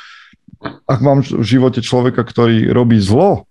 [0.87, 3.51] ak mám v živote človeka, ktorý robí zlo,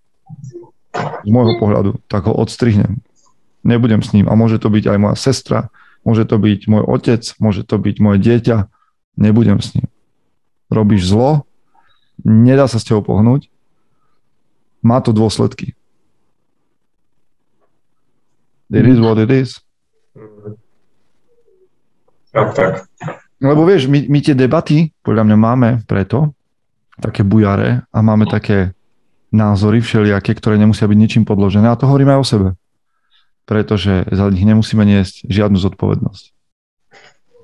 [0.96, 3.00] z môjho pohľadu, tak ho odstrihnem.
[3.64, 4.28] Nebudem s ním.
[4.28, 5.60] A môže to byť aj moja sestra,
[6.04, 8.68] môže to byť môj otec, môže to byť moje dieťa.
[9.20, 9.88] Nebudem s ním.
[10.72, 11.46] Robíš zlo,
[12.24, 13.52] nedá sa s tebou pohnúť,
[14.82, 15.78] má to dôsledky.
[18.72, 19.60] It is what it is.
[22.32, 22.74] Tak, tak.
[23.44, 26.32] Lebo vieš, my, my tie debaty, podľa mňa máme preto,
[27.02, 28.78] také bujare a máme také
[29.34, 32.50] názory všelijaké, ktoré nemusia byť ničím podložené a to hovoríme aj o sebe.
[33.50, 36.24] Pretože za nich nemusíme niesť žiadnu zodpovednosť.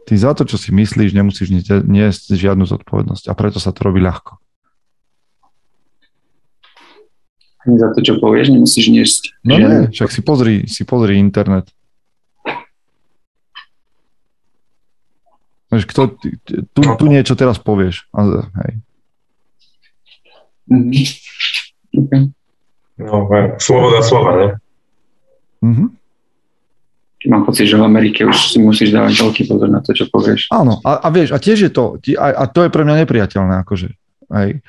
[0.08, 1.52] Ty za to, čo si myslíš, nemusíš
[1.84, 4.40] niesť žiadnu zodpovednosť a preto sa to robí ľahko.
[7.57, 9.22] Ani za to, čo povieš, nemusíš niesť.
[9.44, 11.68] No nie, však si pozri, si pozri internet.
[15.68, 16.16] Kto,
[16.48, 18.08] tu, tu niečo teraz povieš.
[18.16, 18.72] A, hej.
[20.72, 20.96] Mm-hmm.
[22.08, 22.22] Okay.
[23.04, 23.28] No,
[23.60, 24.50] sloboda slova, ne?
[25.60, 25.88] Mm-hmm.
[27.28, 30.48] Mám pocit, že v Amerike už si musíš dávať veľký pozor na to, čo povieš.
[30.56, 33.68] Áno, a, a vieš, a tiež je to, a, a to je pre mňa nepriateľné,
[33.68, 33.92] akože.
[34.32, 34.64] Hej.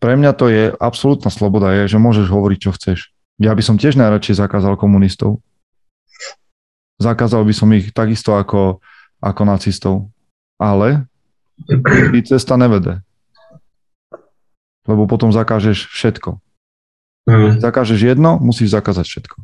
[0.00, 2.98] Pre mňa to je absolútna sloboda, je, že môžeš hovoriť, čo chceš.
[3.36, 5.44] Ja by som tiež najradšej zakázal komunistov.
[7.00, 8.80] Zakázal by som ich takisto ako,
[9.20, 10.08] ako nacistov.
[10.56, 11.04] Ale
[12.24, 13.00] cesta nevede.
[14.88, 16.40] Lebo potom zakážeš všetko.
[17.28, 17.60] Hmm.
[17.60, 19.36] Zakážeš jedno, musíš zakázať všetko.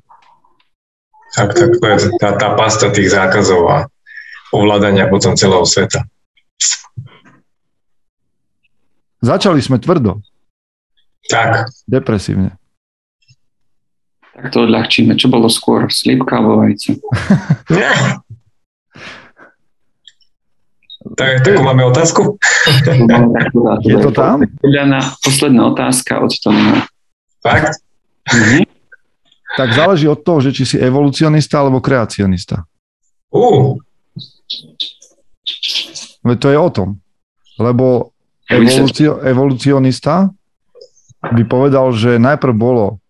[1.37, 3.79] Tak, tak to je tá, tá pasta tých zákazov a
[4.57, 6.09] ovládania potom celého sveta.
[9.21, 10.25] Začali sme tvrdo.
[11.31, 11.67] Tak.
[11.87, 12.57] Depresívne.
[14.37, 15.17] Tak to odľahčíme.
[15.17, 15.89] Čo bolo skôr?
[15.89, 17.01] Slípka alebo vajce?
[21.19, 22.37] tak, takú máme otázku?
[23.89, 24.45] Je to tam?
[25.25, 26.85] Posledná otázka od Tomina.
[27.41, 27.81] Fakt?
[28.29, 28.69] Mhm.
[29.57, 32.69] Tak záleží od toho, že či si evolucionista alebo kreacionista.
[33.33, 33.81] Uh.
[36.27, 37.01] To je o tom.
[37.57, 38.12] Lebo
[38.53, 40.29] evolucio, evolucionista
[41.33, 43.01] by povedal, že najprv bolo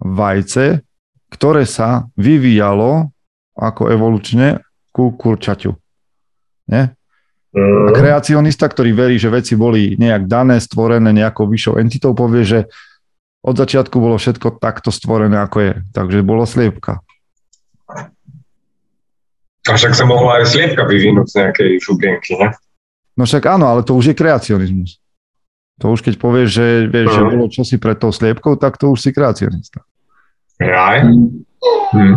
[0.00, 0.84] vajce,
[1.32, 3.10] ktoré sa vyvíjalo
[3.56, 4.62] ako evolučne
[4.92, 5.72] ku kurčaťu.
[6.68, 6.92] Nie?
[7.56, 7.96] A mhm.
[7.96, 12.60] kreacionista, ktorý verí, že veci boli nejak dané, stvorené nejakou vyššou entitou, povie, že
[13.46, 15.74] od začiatku bolo všetko takto stvorené, ako je.
[15.94, 17.00] Takže bolo sliepka.
[19.66, 22.54] A však sa mohla aj sliepka vyvinúť z nejakej šubienky, ne?
[23.16, 25.00] No však áno, ale to už je kreacionizmus.
[25.84, 27.28] To už keď povieš, že, vieš, uh-huh.
[27.28, 29.84] že bolo čosi pred tou sliepkou, tak to už si kreacionista.
[30.56, 31.04] Aj?
[31.92, 32.16] Hmm.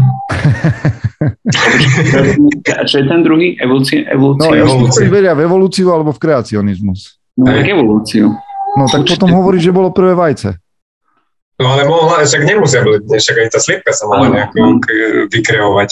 [2.88, 3.60] Čo je ten druhý?
[3.60, 4.08] Evolúcia?
[4.08, 4.48] Evolúcia?
[4.48, 5.12] No, evolúcia.
[5.12, 7.20] veria v evolúciu alebo v kreacionizmus.
[7.36, 8.32] No, tak evolúciu.
[8.80, 9.20] No, tak Určite.
[9.20, 10.56] potom hovorí, že bolo prvé vajce.
[11.60, 14.80] No ale mohla, však nemusia byť, však aj tá sliepka sa mohla nejako
[15.28, 15.90] vykreovať.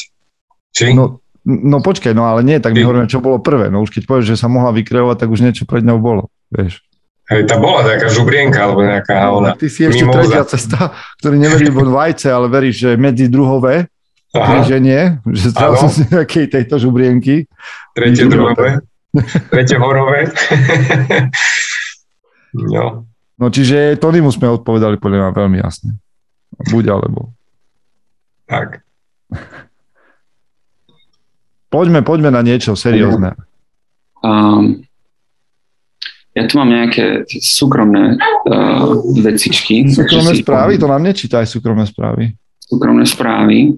[0.72, 0.96] Či?
[0.96, 3.68] No, no počkaj, no ale nie, tak my hovoríme, čo bolo prvé.
[3.68, 6.87] No už keď povieš, že sa mohla vykreovať, tak už niečo pred ňou bolo, vieš.
[7.28, 9.52] Hej, tá bola nejaká žubrienka, alebo nejaká no, ona.
[9.60, 10.24] Ty si ešte mimoza.
[10.24, 10.80] tretia cesta,
[11.20, 13.92] ktorý neverí vo vajce, ale veríš, že medzi druhové,
[14.64, 17.44] že nie, že stral som si nejakej tejto žubrienky.
[17.92, 18.80] Tretie druhové,
[19.52, 20.32] tretie horové.
[22.56, 23.04] no.
[23.38, 26.00] No čiže Tonymu sme odpovedali podľa mňa veľmi jasne.
[26.72, 27.36] Buď alebo.
[28.48, 28.82] Tak.
[31.68, 33.36] Poďme, poďme na niečo seriózne.
[34.24, 34.87] Um,
[36.38, 38.94] ja tu mám nejaké súkromné uh,
[39.26, 39.90] vecičky.
[39.90, 40.78] Súkromné správy?
[40.78, 42.38] To nám nečítaj súkromné správy.
[42.62, 43.74] Súkromné správy.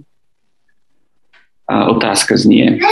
[1.71, 2.83] A otázka znie.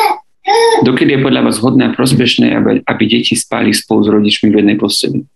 [0.87, 4.57] Dokedy je podľa vás hodné a prospešné, aby, aby deti spali spolu s rodičmi v
[4.63, 5.27] jednej posteli?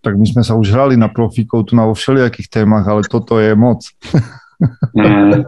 [0.00, 3.36] tak my sme sa už hrali na profíkov tu na vo všelijakých témach, ale toto
[3.36, 3.84] je moc.
[4.96, 5.44] Mm.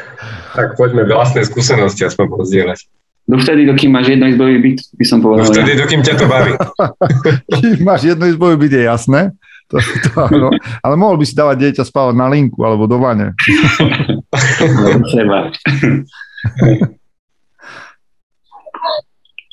[0.56, 2.86] tak poďme vlastné skúsenosti aspoň pozdieľať.
[3.26, 5.50] Dovtedy, dokým máš jednoizbový byt, by som povedal.
[5.50, 6.54] Dovtedy, dokým ťa to baví.
[7.58, 9.20] Kým máš jednoizbový byt, je jasné.
[9.66, 10.48] To, to, áno.
[10.78, 13.34] Ale mohol by si dávať dieťa spávať na linku alebo do vane.
[14.62, 15.50] no, treba.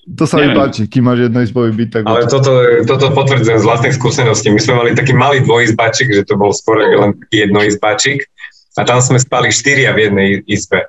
[0.04, 1.90] To sa mi páči, kým máš jednoizbový byt.
[1.96, 2.52] Tak Ale toto,
[2.84, 4.52] toto potvrdzujem z vlastnej skúsenosti.
[4.52, 8.28] My sme mali taký malý dvojizbačik, že to bol skôr len taký jednoizbačik
[8.76, 10.84] a tam sme spali štyria v jednej izbe.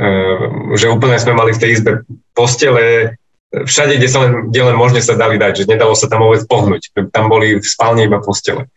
[0.00, 1.92] Uh, že úplne sme mali v tej izbe
[2.32, 3.20] postele,
[3.52, 6.46] všade, kde, sa len, kde len možne sa dali dať, že nedalo sa tam vôbec
[6.46, 6.94] pohnúť.
[7.10, 8.70] Tam boli v spálni iba postele.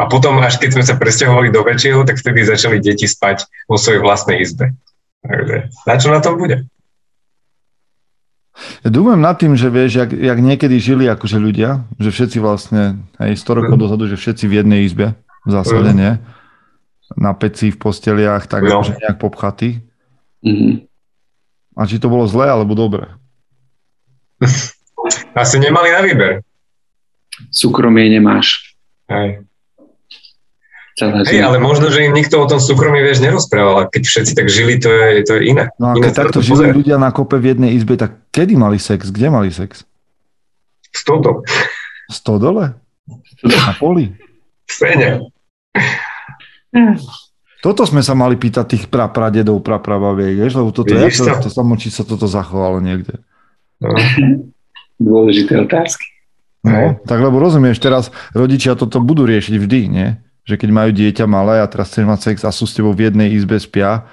[0.00, 3.76] A potom, až keď sme sa presťahovali do väčšieho, tak vtedy začali deti spať vo
[3.76, 4.72] svojej vlastnej izbe.
[5.22, 6.66] Takže na čo na tom bude?
[8.84, 13.00] Ja dúmam nad tým, že vieš, jak, jak niekedy žili akože ľudia, že všetci vlastne,
[13.16, 13.82] hej, 100 rokov mm.
[13.82, 15.16] dozadu, že všetci v jednej izbe,
[15.48, 15.96] v zásade mm.
[15.96, 16.12] nie,
[17.16, 18.80] na peci, v posteliach, tak no.
[18.80, 19.70] akože nejak popchatí.
[20.42, 20.74] Mm-hmm.
[21.78, 23.08] A či to bolo zlé alebo dobré?
[25.40, 26.32] Asi nemali na výber.
[27.48, 28.76] Súkromie nemáš.
[29.08, 29.46] Hej.
[31.00, 34.46] Hej, ale možno, že im nikto o tom súkromí vieš nerozprával, a keď všetci tak
[34.52, 35.72] žili, to je, to je iné.
[35.80, 38.76] No a iné keď takto žili ľudia na kope v jednej izbe, tak kedy mali
[38.76, 39.08] sex?
[39.08, 39.88] Kde mali sex?
[40.92, 41.48] V stodole.
[41.48, 42.76] V stodole?
[43.40, 44.12] Na poli?
[44.68, 45.32] V sene.
[47.62, 51.78] Toto sme sa mali pýtať tých prapradedov, praprabaviek, vieš, lebo toto je, to, to samo,
[51.78, 53.22] či sa toto zachovalo niekde.
[53.78, 53.94] No.
[54.98, 56.10] Dôležité otázky.
[56.66, 60.14] No, tak lebo rozumieš, teraz rodičia toto budú riešiť vždy, nie?
[60.42, 63.10] že keď majú dieťa malé a teraz chceš mať sex a sú s tebou v
[63.10, 64.10] jednej izbe spia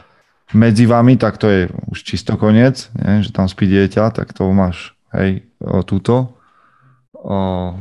[0.54, 3.26] medzi vami, tak to je už čisto koniec, nie?
[3.26, 6.38] že tam spí dieťa, tak to máš hej, o, túto
[7.18, 7.74] o,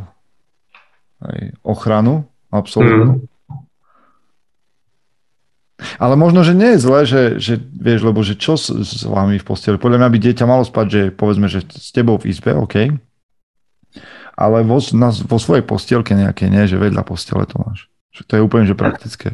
[1.29, 3.21] hej, ochranu absolútnu.
[3.21, 3.38] Mm.
[5.79, 9.39] Ale možno, že nie je zlé, že, že vieš, lebo že čo s, s vami
[9.39, 9.79] v posteli?
[9.79, 12.99] Podľa mňa by dieťa malo spať, že povedzme, že s tebou v izbe, OK,
[14.39, 17.91] ale vo, na, vo svojej postielke nejakej, nie, že vedľa postele to máš.
[18.15, 19.29] Že to je úplne že praktické.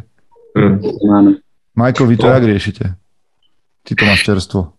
[0.56, 1.44] Mm.
[1.76, 2.84] Majko, vy to jak riešite?
[3.84, 4.72] Ty to máš čerstvo.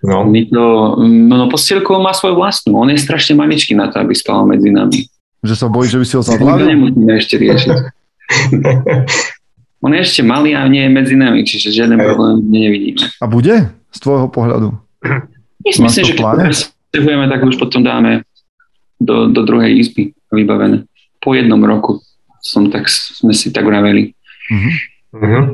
[0.00, 0.24] No.
[0.24, 2.80] My to, no, no postielko má svoju vlastnú.
[2.80, 5.04] On je strašne maličký na to, aby spal medzi nami.
[5.44, 6.64] Že sa bojí, že by si ho zadlavil?
[6.64, 7.76] Nemusíme ešte riešiť.
[9.78, 13.06] On je ešte malý a nie je medzi nami, čiže žiaden problém nevidíme.
[13.22, 13.70] A bude?
[13.94, 14.74] Z tvojho pohľadu?
[15.62, 18.26] Myslím, že keď presťahujeme, tak už potom dáme
[18.98, 20.82] do, do druhej izby vybavené.
[21.22, 22.02] Po jednom roku
[22.42, 24.14] som tak, sme si tak vraveli.
[24.48, 24.74] Uh-huh.
[25.18, 25.44] Uh-huh.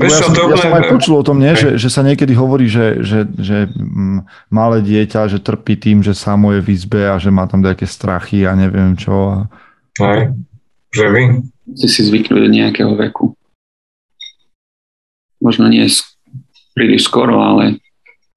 [0.00, 3.00] ja, som, ja som aj počul o tom, nie, že, že sa niekedy hovorí, že,
[3.04, 7.28] že, že mm, malé dieťa, že trpí tým, že samo je v izbe a že
[7.28, 9.44] má tam nejaké strachy a neviem čo.
[9.98, 10.32] Aj,
[10.92, 11.22] že vy?
[11.76, 13.36] Si si zvyknú do nejakého veku.
[15.42, 15.84] Možno nie
[16.72, 17.82] príliš skoro, ale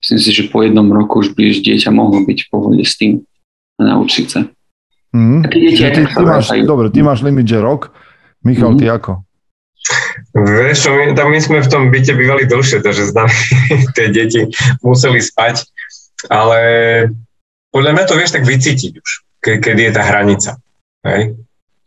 [0.01, 3.21] myslím si, že po jednom roku už by dieťa mohlo byť v pohode s tým
[3.77, 4.41] a naučiť sa.
[5.13, 5.43] Mm.
[5.43, 7.93] A ty, deti ty, ty máš, dobre, ty máš limit, že rok.
[8.41, 8.79] Michal, mm.
[8.81, 9.21] ty ako?
[10.31, 13.35] Vieš čo, my, tam my sme v tom byte bývali dlhšie, takže s nami
[13.97, 14.47] tie deti
[14.85, 15.67] museli spať,
[16.29, 16.59] ale
[17.73, 20.51] podľa mňa to vieš tak vycítiť už, ke, kedy je tá hranica.
[21.03, 21.35] Hej?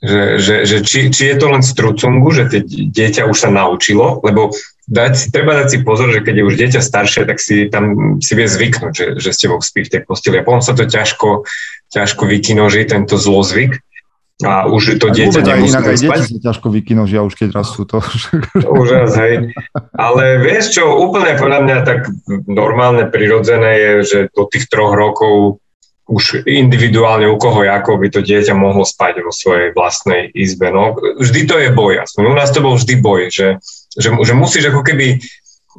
[0.04, 2.60] Že, že, že či, či je to len z trucungu, že tie
[2.92, 4.52] dieťa už sa naučilo, lebo
[4.84, 8.36] dať treba dať si pozor, že keď je už dieťa staršie, tak si tam si
[8.36, 10.36] vie zvyknúť, že, že ste tebou spí v tej posteli.
[10.40, 11.48] A potom sa to ťažko,
[11.88, 13.80] ťažko vykinoží, tento zlozvyk.
[14.42, 17.86] A už to dieťa nemusí inak aj deti sa ťažko vykinožia už keď raz sú
[17.86, 18.02] to.
[18.82, 19.54] Už raz, hej.
[19.94, 22.10] Ale vieš čo, úplne podľa mňa tak
[22.50, 25.62] normálne, prirodzené je, že do tých troch rokov
[26.04, 30.68] už individuálne u koho ako by to dieťa mohlo spať vo svojej vlastnej izbe.
[30.68, 32.04] No, vždy to je boj.
[32.04, 33.56] Aspoň u nás to bol vždy boj, že,
[33.96, 35.16] že, že musíš ako keby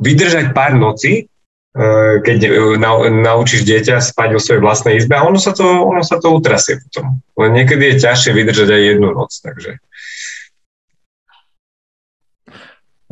[0.01, 1.29] vydržať pár noci,
[1.77, 1.81] e,
[2.25, 2.49] keď e,
[2.81, 6.33] na, naučíš dieťa spať vo svojej vlastnej izbe a ono sa to, ono sa to
[6.33, 7.21] utrasie potom.
[7.37, 9.77] Len niekedy je ťažšie vydržať aj jednu noc, takže...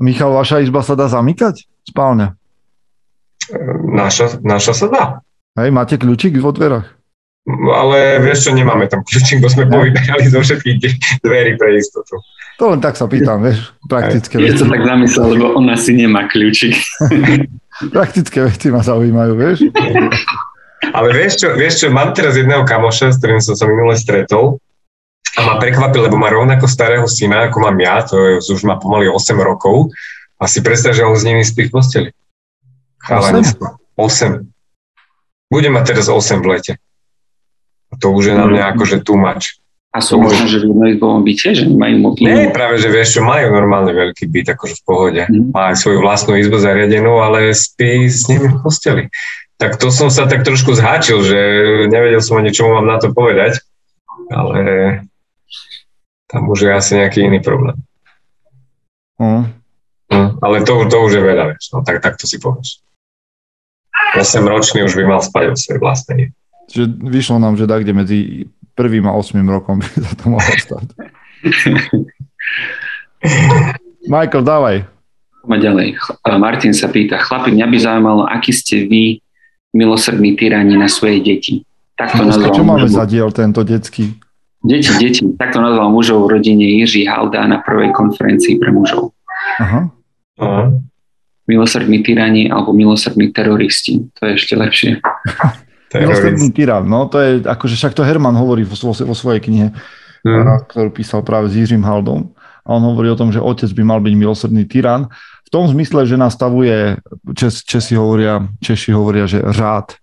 [0.01, 1.69] Michal, vaša izba sa dá zamykať?
[1.93, 2.33] Spálňa?
[3.53, 3.57] E,
[3.93, 5.03] naša, naša sa dá.
[5.53, 7.02] Hej, máte kľúčik vo dverách?
[7.51, 9.79] Ale vieš čo, nemáme tam kľúčik, bo sme no.
[9.79, 10.77] povyberali zo všetkých
[11.23, 12.19] dverí pre istotu.
[12.61, 14.45] To len tak sa pýtam, vieš, praktické veci.
[14.45, 16.77] Ja to tak zamyslel, lebo on asi nemá kľúčik.
[17.97, 19.57] praktické veci ma zaujímajú, vieš.
[20.95, 24.59] Ale vieš čo, vieš čo, mám teraz jedného kamoša, s ktorým som sa minule stretol
[25.33, 28.77] a ma prekvapil, lebo má rovnako starého syna, ako mám ja, to je, už má
[28.77, 29.89] pomaly 8 rokov
[30.37, 32.09] a si predstav, že on s nimi spí v posteli.
[33.07, 33.57] 8?
[33.95, 35.49] 8.
[35.49, 36.73] Bude mať teraz 8 v lete.
[37.99, 39.59] To už je na mňa akože too much.
[39.93, 42.33] A sú možno, že v jednoizbovom byte, že majú mobilnú?
[42.33, 45.21] Nie, práve, že vieš čo, majú normálne veľký byt, akože v pohode.
[45.29, 45.53] Mm.
[45.53, 49.03] Má svoju vlastnú izbu zariadenú, ale spí s nimi v posteli.
[49.61, 51.39] Tak to som sa tak trošku zháčil, že
[51.93, 53.61] nevedel som ani, čo mám na to povedať,
[54.33, 54.59] ale
[56.25, 57.77] tam už je asi nejaký iný problém.
[59.21, 59.45] Mm.
[60.09, 62.81] Mm, ale to, to už je veľa, vieš, no tak, tak to si povieš.
[64.17, 66.21] 8 ročný už by mal spať o svojej vlastnej
[66.71, 68.19] že vyšlo nám, že tak, kde medzi
[68.73, 70.85] prvým a osmým rokom by sa to mohlo stať.
[74.09, 74.77] Michael, dávaj.
[75.43, 75.87] Poďme ďalej.
[76.39, 79.19] Martin sa pýta, chlapi, mňa by zaujímalo, aký ste vy
[79.75, 81.67] milosrdní tyrani na svoje deti.
[81.99, 84.15] Takto nazval Čo máme za diel tento detský?
[84.63, 85.21] Deti, deti.
[85.35, 89.11] Takto nazval mužov v rodine Jiří Halda na prvej konferencii pre mužov.
[89.59, 89.91] Aha.
[90.39, 90.65] Aha.
[91.43, 93.99] Milosrdní tyrani alebo milosrdní teroristi.
[94.15, 94.91] To je ešte lepšie.
[95.93, 99.69] Milosrdný tyran, no to je, akože však to Herman hovorí vo, vo, vo svojej knihe,
[100.25, 100.65] mm.
[100.69, 102.33] ktorú písal práve s Jiřím Haldom.
[102.63, 105.11] A on hovorí o tom, že otec by mal byť milosrdný tyran.
[105.43, 106.97] V tom zmysle, že nastavuje,
[107.35, 109.99] Čes, Česi hovoria, Češi hovoria, že rád.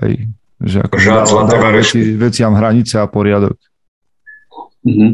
[0.00, 0.30] Hej,
[0.62, 3.58] že ako rád, dáva veci, veciam hranice a poriadok.
[4.86, 5.12] Mm-hmm.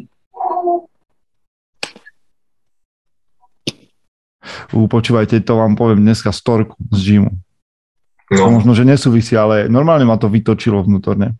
[4.68, 7.32] Počúvajte, to vám poviem dneska storku z Jimu.
[8.28, 8.52] No.
[8.52, 11.32] Možno, že nesúvisí, ale normálne ma to vytočilo vnútorne.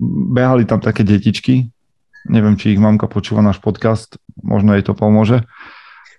[0.00, 1.72] Behali tam také detičky,
[2.28, 5.40] neviem, či ich mamka počúva náš podcast, možno jej to pomôže.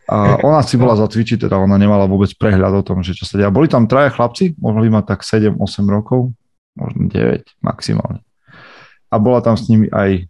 [0.08, 3.38] A ona si bola zacvičiť, teda ona nemala vôbec prehľad o tom, že čo sa
[3.38, 3.52] deje.
[3.52, 6.32] Boli tam traja chlapci, mohli mať tak 7-8 rokov,
[6.80, 8.24] možno 9 maximálne.
[9.12, 10.26] A bola tam s nimi aj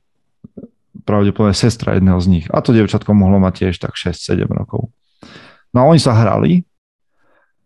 [1.05, 2.45] pravdepodobne sestra jedného z nich.
[2.49, 4.89] A to dievčatko mohlo mať tiež tak 6-7 rokov.
[5.71, 6.65] No a oni sa hrali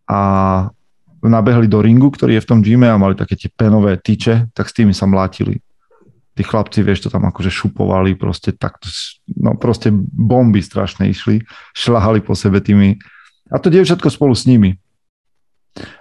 [0.06, 0.22] a
[1.22, 4.70] nabehli do ringu, ktorý je v tom gyme a mali také tie penové tyče, tak
[4.70, 5.62] s tými sa mlátili.
[6.32, 8.88] Tí chlapci, vieš, to tam akože šupovali, proste takto,
[9.36, 11.44] no proste bomby strašne išli,
[11.76, 12.98] šľahali po sebe tými.
[13.52, 14.80] A to dievčatko spolu s nimi.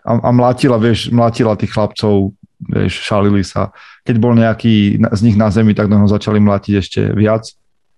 [0.06, 3.74] A, a mlátila, vieš, mlátila tých chlapcov, vieš, šalili sa.
[4.06, 7.50] Keď bol nejaký z nich na zemi, tak ho začali mlátiť ešte viac.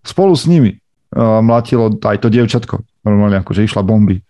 [0.03, 0.83] Spolu s nimi
[1.17, 2.81] mlátilo aj to dievčatko.
[3.05, 4.25] Normálne akože išla bomby.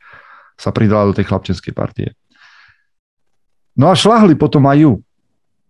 [0.58, 2.08] Sa pridala do tej chlapčenskej partie.
[3.72, 4.92] No a šlahli potom aj ju.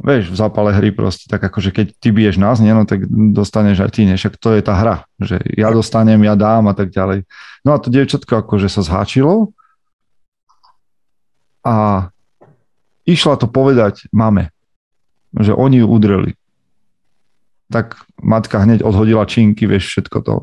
[0.02, 3.86] vieš, v zápale hry proste, tak akože keď ty biješ nás, nie, no tak dostaneš
[3.86, 6.90] aj ty, nie, však to je tá hra, že ja dostanem, ja dám a tak
[6.90, 7.22] ďalej.
[7.62, 9.54] No a to dievčatko akože sa zháčilo
[11.62, 12.10] a
[13.06, 14.50] išla to povedať mame,
[15.38, 16.34] že oni ju udreli.
[17.70, 20.34] Tak matka hneď odhodila činky, vieš, všetko to.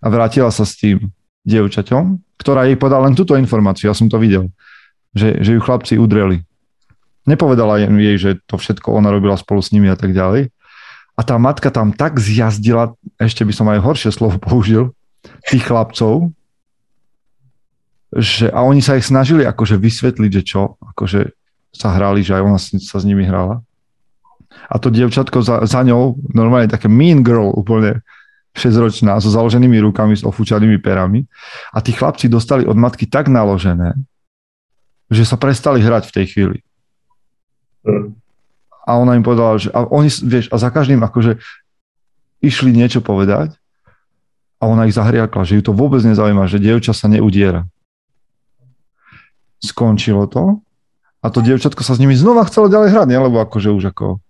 [0.00, 1.12] A vrátila sa s tým
[1.44, 4.48] dievčaťom, ktorá jej podala len túto informáciu, ja som to videl,
[5.12, 6.44] že, že ju chlapci udreli.
[7.28, 10.48] Nepovedala jej, že to všetko ona robila spolu s nimi a tak ďalej.
[11.18, 14.96] A tá matka tam tak zjazdila, ešte by som aj horšie slovo použil,
[15.44, 16.32] tých chlapcov,
[18.08, 21.28] že, a oni sa ich snažili akože vysvetliť, že čo, akože
[21.76, 23.60] sa hrali, že aj ona sa s nimi hrala.
[24.72, 28.00] A to dievčatko za, za ňou, normálne také mean girl úplne,
[28.56, 31.28] 6-ročná, so založenými rukami, s ofúčanými perami.
[31.70, 33.94] A tí chlapci dostali od matky tak naložené,
[35.12, 36.58] že sa prestali hrať v tej chvíli.
[38.88, 41.38] A ona im povedala, že a oni, vieš, a za každým akože
[42.40, 43.54] išli niečo povedať
[44.58, 47.68] a ona ich zahriakla, že ju to vôbec nezaujíma, že dievča sa neudiera.
[49.60, 50.62] Skončilo to
[51.20, 53.18] a to dievčatko sa s nimi znova chcelo ďalej hrať, nie?
[53.18, 54.22] lebo akože už ako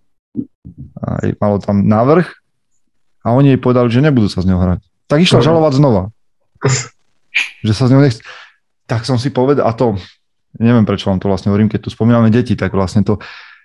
[1.00, 2.26] aj malo tam návrh
[3.24, 4.80] a oni jej povedali, že nebudú sa s ňou hrať.
[5.08, 6.02] Tak išla žalovať znova.
[7.62, 8.22] Že sa s ňou nechce.
[8.88, 10.00] Tak som si povedal, a to
[10.58, 13.18] neviem prečo vám to vlastne hovorím, keď tu spomíname deti, tak vlastne to,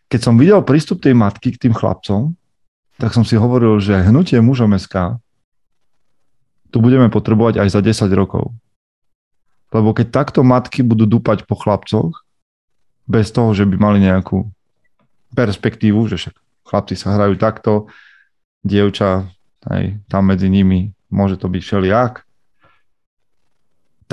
[0.08, 2.38] keď som videl prístup tej matky k tým chlapcom,
[3.02, 5.18] tak som si hovoril, že hnutie mužom SK
[6.74, 8.50] tu budeme potrebovať aj za 10 rokov.
[9.70, 12.26] Lebo keď takto matky budú dúpať po chlapcoch,
[13.06, 14.50] bez toho, že by mali nejakú
[15.36, 17.92] perspektívu, že však chlapci sa hrajú takto,
[18.64, 19.28] dievča
[19.68, 22.26] aj tam medzi nimi môže to byť všelijak,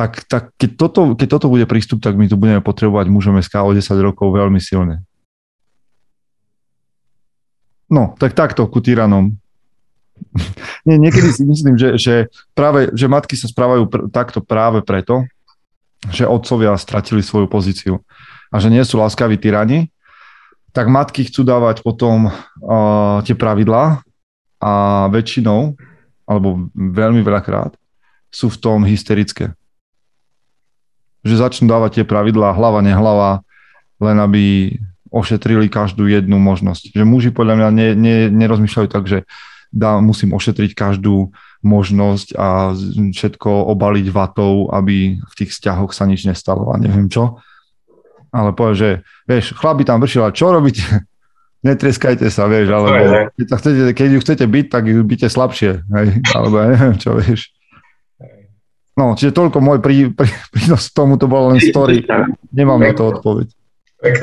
[0.00, 3.60] tak, tak keď, toto, keď toto bude prístup, tak my tu budeme potrebovať mužom SK
[3.60, 5.04] o 10 rokov veľmi silne.
[7.92, 9.36] No, tak takto ku tyranom.
[10.88, 15.28] Nie, niekedy si myslím, že, že, práve, že matky sa správajú pr- takto práve preto,
[16.08, 18.00] že otcovia stratili svoju pozíciu
[18.48, 19.92] a že nie sú láskaví tyrani,
[20.72, 24.00] tak matky chcú dávať potom uh, tie pravidlá
[24.64, 24.72] a
[25.12, 25.76] väčšinou,
[26.24, 27.76] alebo veľmi veľakrát,
[28.32, 29.52] sú v tom hysterické
[31.24, 33.44] že začnú dávať tie pravidlá hlava, nehlava,
[34.00, 34.44] len aby
[35.10, 36.94] ošetrili každú jednu možnosť.
[36.94, 39.26] Že muži podľa mňa ne, ne, nerozmýšľajú tak, že
[39.74, 42.72] dá, musím ošetriť každú možnosť a
[43.12, 47.42] všetko obaliť vatou, aby v tých vzťahoch sa nič nestalo a neviem čo.
[48.30, 48.90] Ale povie, že
[49.26, 50.86] vieš, chlap by tam vršila, čo robíte?
[51.66, 52.88] Netreskajte sa, vieš, alebo
[53.36, 56.08] keď, chcete, keď ju chcete byť, tak ju byte slabšie, hej?
[56.32, 57.52] alebo ja neviem čo, vieš.
[59.00, 62.04] No, čiže toľko môj prí, prí, prínos k tomu, to bolo len story.
[62.52, 63.48] Nemám na to odpoveď.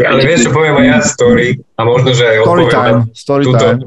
[0.06, 3.66] ale vieš, čo poviem aj ja story a možno, že aj story time, story túto,
[3.66, 3.80] time.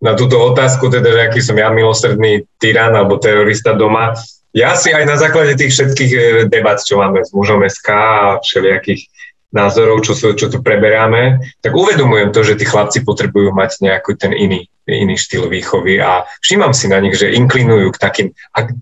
[0.00, 4.16] na túto otázku, teda, že aký som ja milosrdný tyran alebo terorista doma.
[4.56, 8.40] Ja si aj na základe tých všetkých eh, debat, čo máme s mužom SK a
[8.40, 9.12] všelijakých
[9.50, 14.14] názorov, čo, sú, čo tu preberáme, tak uvedomujem to, že tí chlapci potrebujú mať nejaký
[14.14, 18.78] ten iný, iný štýl výchovy a všímam si na nich, že inklinujú k takým, Hm,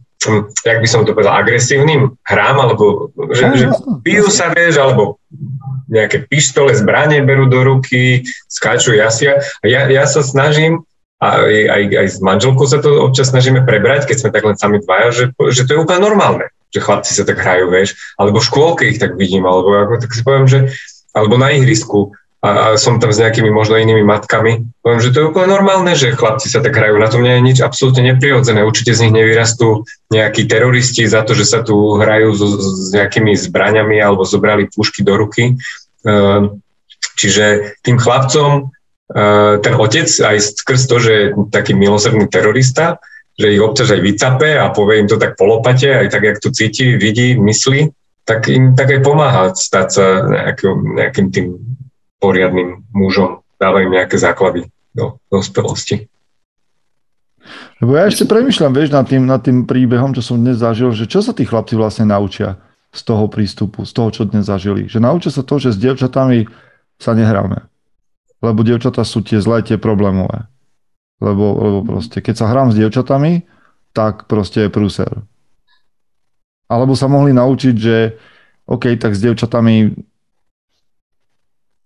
[0.67, 3.67] jak by som to povedal, agresívnym hrám, alebo že, že
[4.03, 5.23] pijú sa, vieš, alebo
[5.89, 9.41] nejaké pištole, zbranie berú do ruky, skáču jasia.
[9.63, 10.83] A ja, ja sa snažím,
[11.19, 14.79] a aj, aj, s manželkou sa to občas snažíme prebrať, keď sme tak len sami
[14.83, 18.49] dvaja, že, že to je úplne normálne, že chlapci sa tak hrajú, vieš, alebo v
[18.51, 20.71] škôlke ich tak vidím, alebo ako, tak si poviem, že
[21.15, 24.62] alebo na ihrisku, a, som tam s nejakými možno inými matkami.
[24.79, 26.94] Poviem, že to je úplne normálne, že chlapci sa tak hrajú.
[26.94, 28.62] Na tom nie je nič absolútne neprirodzené.
[28.62, 29.83] Určite z nich nevyrastú
[30.14, 35.03] nejakí teroristi za to, že sa tu hrajú so, s nejakými zbraňami alebo zobrali pušky
[35.03, 35.59] do ruky.
[36.07, 36.62] Ehm,
[37.18, 38.70] čiže tým chlapcom
[39.11, 43.03] ehm, ten otec aj skrz to, že je taký milosrdný terorista,
[43.34, 46.55] že ich občas aj vycape a povie im to tak polopate, aj tak, jak to
[46.55, 47.91] cíti, vidí, myslí,
[48.26, 51.47] tak im tak aj pomáha stať sa nejakým, nejakým tým
[52.19, 56.07] poriadnym mužom, dávajú nejaké základy do dospelosti.
[57.79, 61.07] Lebo ja ešte premyšľam, vieš, nad tým, nad tým príbehom, čo som dnes zažil, že
[61.07, 62.59] čo sa tí chlapci vlastne naučia
[62.91, 64.91] z toho prístupu, z toho, čo dnes zažili.
[64.91, 66.51] Že naučia sa to, že s dievčatami
[66.99, 67.64] sa nehráme.
[68.43, 70.51] Lebo dievčatá sú tie zlé, tie problémové.
[71.19, 73.47] Lebo, lebo proste, keď sa hrám s dievčatami,
[73.95, 75.11] tak proste je prúser.
[76.69, 77.97] Alebo sa mohli naučiť, že
[78.69, 79.97] OK, tak s dievčatami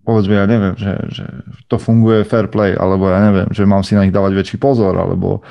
[0.03, 1.25] povedzme, ja neviem, že, že
[1.71, 4.95] to funguje fair play, alebo ja neviem, že mám si na nich dávať väčší pozor,
[4.99, 5.47] alebo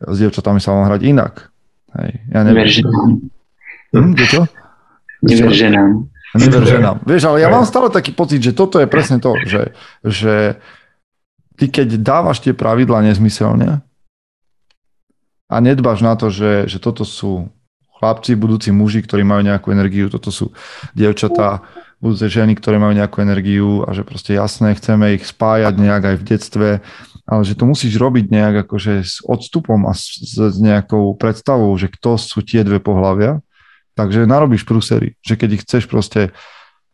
[0.00, 1.50] s dievčatami sa mám hrať inak.
[1.98, 2.64] Hej, ja neviem.
[2.64, 3.10] Never ženám.
[3.90, 4.40] Hm, čo?
[5.20, 5.90] Never ženám.
[6.38, 6.96] Never ženám.
[7.02, 9.74] Vieš, ale ja mám stále taký pocit, že toto je presne to, že,
[10.06, 10.62] že
[11.58, 13.82] ty keď dávaš tie pravidla nezmyselne
[15.50, 17.50] a nedbáš na to, že, že toto sú
[17.98, 20.54] chlapci, budúci muži, ktorí majú nejakú energiu, toto sú
[20.94, 21.66] dievčatá,
[22.00, 26.16] budúce ženy, ktoré majú nejakú energiu a že proste jasné, chceme ich spájať nejak aj
[26.16, 26.68] v detstve,
[27.28, 31.92] ale že to musíš robiť nejak akože s odstupom a s, s nejakou predstavou, že
[31.92, 33.44] kto sú tie dve pohľavia,
[33.94, 36.32] takže narobíš prúsery, že keď ich chceš proste,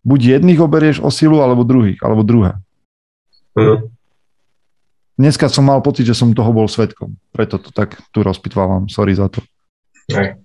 [0.02, 2.58] buď jedných oberieš o silu, alebo druhých, alebo druhé.
[3.54, 3.88] Mm.
[5.16, 7.16] Dneska som mal pocit, že som toho bol svetkom.
[7.32, 8.84] Preto to tak tu rozpitvávam.
[8.92, 9.40] Sorry za to.
[10.12, 10.36] Aj.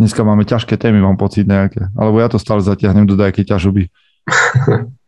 [0.00, 1.92] Dneska máme ťažké témy, mám pocit nejaké.
[1.92, 3.92] Alebo ja to stále zatiahnem do dajakej ťažoby.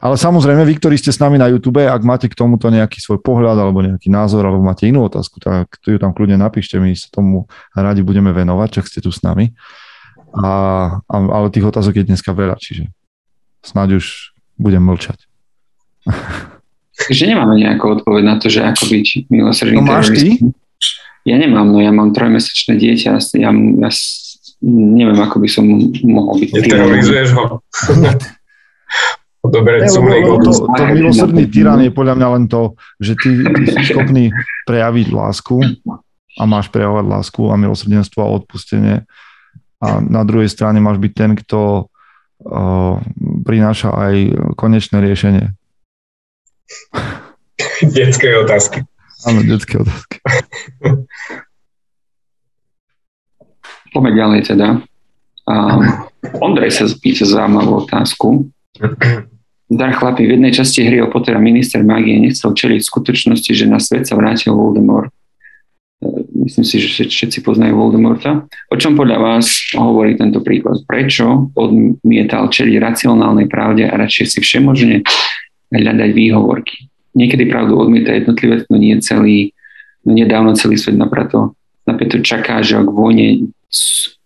[0.00, 3.20] Ale samozrejme, vy, ktorí ste s nami na YouTube, ak máte k tomuto nejaký svoj
[3.20, 7.12] pohľad alebo nejaký názor, alebo máte inú otázku, tak ju tam kľudne napíšte, my sa
[7.12, 7.46] tomu
[7.76, 9.52] radi budeme venovať, čak ste tu s nami.
[10.34, 10.50] A,
[11.04, 12.88] a, ale tých otázok je dneska veľa, čiže
[13.60, 15.20] snáď už budem mlčať.
[17.06, 20.40] Takže nemáme nejakú odpoveď na to, že ako byť milosrdný No máš ty?
[21.28, 23.90] Ja nemám, no ja mám trojmesačné dieťa, ja, ja
[24.64, 25.64] neviem, ako by som
[26.04, 26.48] mohol byť.
[26.56, 27.44] Neterorizuješ ho?
[29.40, 30.04] Dobre, to,
[30.44, 34.28] to, to milosrdný tyran je podľa mňa len to, že ty, ty si schopný
[34.68, 35.56] prejaviť lásku
[36.36, 39.08] a máš prejavovať lásku a milosrdenstvo a odpustenie.
[39.80, 43.00] A na druhej strane máš byť ten, kto uh,
[43.48, 44.14] prináša aj
[44.60, 45.56] konečné riešenie.
[47.80, 48.84] Detské otázky.
[49.26, 50.16] Áno, detské otázky.
[53.90, 54.68] Poďme ďalej teda.
[55.50, 55.82] Um,
[56.38, 58.48] Ondrej sa pýta zaujímavú otázku.
[59.70, 63.78] Dar chlapi, v jednej časti hry o Pottera minister mágie nechcel čeliť skutočnosti, že na
[63.78, 65.14] svet sa vrátil Voldemort.
[66.02, 68.50] E, myslím si, že všetci poznajú Voldemorta.
[68.66, 69.46] O čom podľa vás
[69.78, 70.82] hovorí tento príklad?
[70.90, 75.06] Prečo odmietal čeliť racionálnej pravde a radšej si všemožne
[75.70, 76.89] hľadať výhovorky?
[77.10, 79.52] Niekedy pravdu odmieta jednotlivec, no nie celý,
[80.06, 83.50] no nedávno celý svet napreto, napreto čaká, že ak vojne,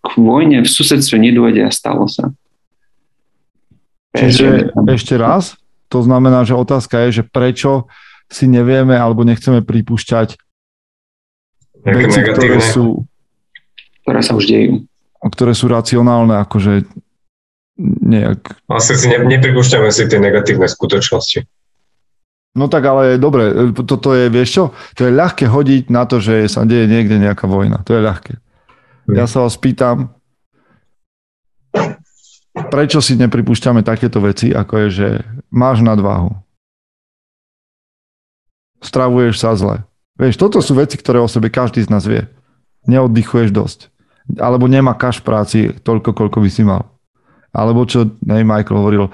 [0.04, 2.32] k vojne v susedstve nedôjde a stalo sa.
[4.14, 5.58] Čiže ešte raz,
[5.88, 7.90] to znamená, že otázka je, že prečo
[8.30, 10.38] si nevieme alebo nechceme pripúšťať
[11.84, 13.04] veci, ktoré sú...
[14.04, 14.84] Ktoré sa už dejú.
[15.24, 16.84] Ktoré sú racionálne, akože
[17.80, 18.60] nejak...
[18.68, 21.48] Asi si ne, nepripúšťame si tie negatívne skutočnosti.
[22.54, 26.46] No tak ale dobre, toto je, vieš čo, to je ľahké hodiť na to, že
[26.46, 27.82] sa deje niekde nejaká vojna.
[27.82, 28.34] To je ľahké.
[29.10, 30.14] Ja sa vás pýtam,
[32.70, 35.08] prečo si nepripúšťame takéto veci, ako je, že
[35.50, 36.30] máš nadváhu.
[38.78, 39.82] Stravuješ sa zle.
[40.14, 42.30] Vieš, toto sú veci, ktoré o sebe každý z nás vie.
[42.86, 43.90] Neoddychuješ dosť.
[44.38, 46.86] Alebo nemakáš práci toľko, koľko by si mal.
[47.50, 49.04] Alebo čo, nej, Michael hovoril,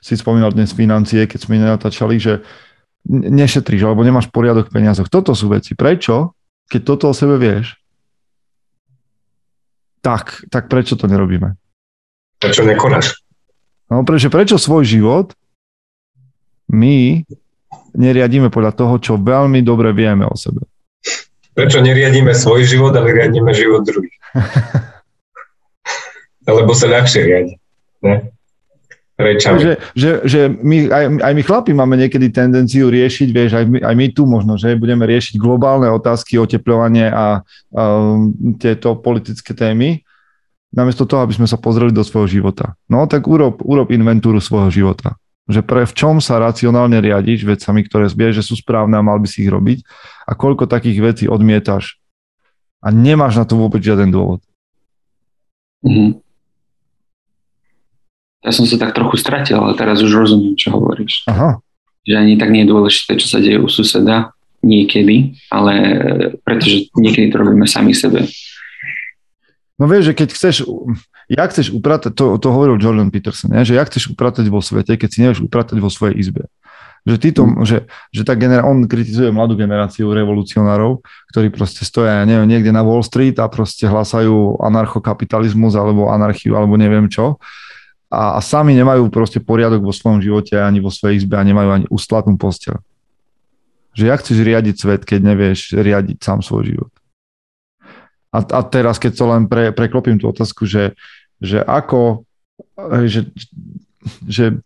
[0.00, 2.40] si spomínal dnes financie, keď sme nenatáčali, že
[3.10, 5.06] nešetríš, alebo nemáš poriadok v peniazoch.
[5.06, 5.78] Toto sú veci.
[5.78, 6.34] Prečo?
[6.66, 7.78] Keď toto o sebe vieš,
[10.02, 11.54] tak, tak prečo to nerobíme?
[12.42, 13.22] Prečo nekonáš?
[13.86, 15.30] No prečo, prečo svoj život
[16.70, 17.22] my
[17.94, 20.66] neriadíme podľa toho, čo veľmi dobre vieme o sebe?
[21.56, 24.18] Prečo neriadíme svoj život, ale riadíme život druhých?
[26.46, 27.54] Lebo sa ľahšie riadi.
[28.04, 28.35] Ne?
[29.16, 29.56] Rečami.
[29.56, 33.78] Že, že, že my, aj, aj my chlapi máme niekedy tendenciu riešiť, vieš, aj my,
[33.80, 37.40] aj my tu možno, že budeme riešiť globálne otázky, oteplovanie a
[37.72, 40.04] um, tieto politické témy
[40.68, 42.76] namiesto toho, aby sme sa pozreli do svojho života.
[42.92, 45.16] No tak urob, urob inventúru svojho života.
[45.48, 49.16] Že pre v čom sa racionálne riadiš vecami, ktoré vieš, že sú správne a mal
[49.16, 49.80] by si ich robiť
[50.28, 51.96] a koľko takých vecí odmietaš
[52.84, 54.44] a nemáš na to vôbec žiaden dôvod.
[55.80, 56.25] Mm-hmm.
[58.44, 61.24] Ja som sa tak trochu stratil, ale teraz už rozumiem, čo hovoríš.
[61.30, 61.60] Aha.
[62.06, 65.74] Že ani tak nie je dôležité, čo sa deje u suseda niekedy, ale
[66.42, 68.26] pretože niekedy to robíme sami sebe.
[69.76, 70.56] No vieš, že keď chceš,
[71.28, 73.60] ja chceš upratať, to, to hovoril Jordan Peterson, ne?
[73.66, 76.48] že ja chceš upratať vo svete, keď si nevieš upratať vo svojej izbe.
[77.06, 77.62] Že, títo, mm.
[77.62, 82.74] že, že tá genera- on kritizuje mladú generáciu revolucionárov, ktorí proste stoja, ja neviem, niekde
[82.74, 87.38] na Wall Street a proste hlasajú anarchokapitalizmus alebo anarchiu alebo neviem čo.
[88.06, 91.68] A, a sami nemajú proste poriadok vo svojom živote ani vo svojej izbe a nemajú
[91.74, 92.78] ani ustlatnú posteľ.
[93.96, 96.92] Že jak chceš riadiť svet, keď nevieš riadiť sám svoj život.
[98.30, 100.92] A, a teraz, keď to len pre, preklopím tú otázku, že,
[101.40, 102.28] že ako,
[103.08, 103.32] že,
[104.28, 104.60] že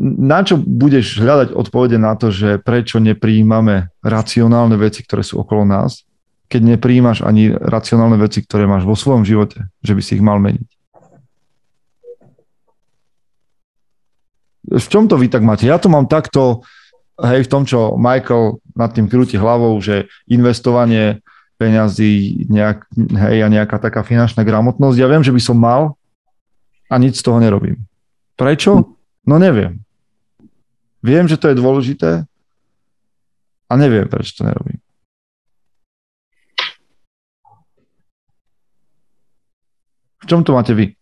[0.00, 5.68] na čo budeš hľadať odpovede na to, že prečo nepríjmame racionálne veci, ktoré sú okolo
[5.68, 6.08] nás,
[6.48, 10.40] keď nepríjimaš ani racionálne veci, ktoré máš vo svojom živote, že by si ich mal
[10.40, 10.68] meniť.
[14.62, 15.66] V čom to vy tak máte?
[15.66, 16.62] Ja to mám takto,
[17.18, 21.18] hej, v tom, čo Michael nad tým krúti hlavou, že investovanie
[21.58, 24.98] peňazí nejak, hej, a nejaká taká finančná gramotnosť.
[24.98, 25.98] Ja viem, že by som mal
[26.86, 27.82] a nič z toho nerobím.
[28.38, 28.98] Prečo?
[29.26, 29.82] No neviem.
[31.02, 32.26] Viem, že to je dôležité
[33.66, 34.78] a neviem, prečo to nerobím.
[40.22, 40.94] V čom to máte vy?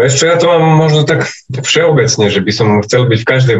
[0.00, 3.58] Vieš čo, ja to mám možno tak všeobecne, že by som chcel byť v každej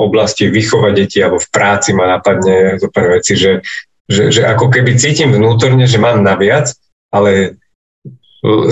[0.00, 3.60] oblasti vychovať deti alebo v práci ma napadne zo pár veci, že,
[4.08, 6.72] že, že ako keby cítim vnútorne, že mám naviac,
[7.12, 7.60] ale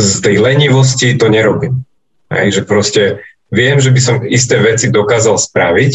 [0.01, 1.84] z tej lenivosti to nerobím.
[2.32, 3.03] Hej, že proste
[3.53, 5.93] viem, že by som isté veci dokázal spraviť,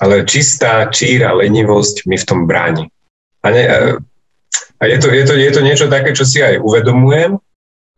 [0.00, 2.88] ale čistá číra lenivosť mi v tom bráni.
[3.44, 3.64] A, ne,
[4.80, 7.36] a je, to, je, to, je to niečo také, čo si aj uvedomujem,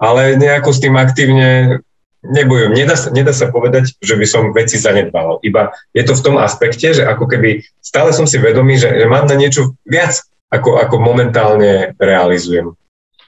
[0.03, 1.81] ale nejako s tým aktívne
[2.25, 2.73] nebojujem.
[2.73, 5.45] Nedá sa, nedá sa povedať, že by som veci zanedbal.
[5.45, 9.07] Iba je to v tom aspekte, že ako keby stále som si vedomý, že, že
[9.07, 12.73] mám na niečo viac, ako, ako momentálne realizujem.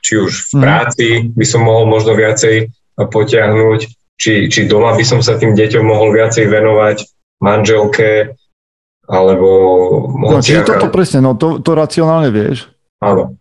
[0.01, 0.63] Či už v mhm.
[0.63, 3.81] práci by som mohol možno viacej potiahnuť,
[4.17, 7.05] či, či doma by som sa tým deťom mohol viacej venovať,
[7.45, 8.33] manželke,
[9.05, 9.49] alebo...
[10.17, 12.73] No, čiže toto presne, no to, to racionálne vieš.
[12.99, 13.37] Áno.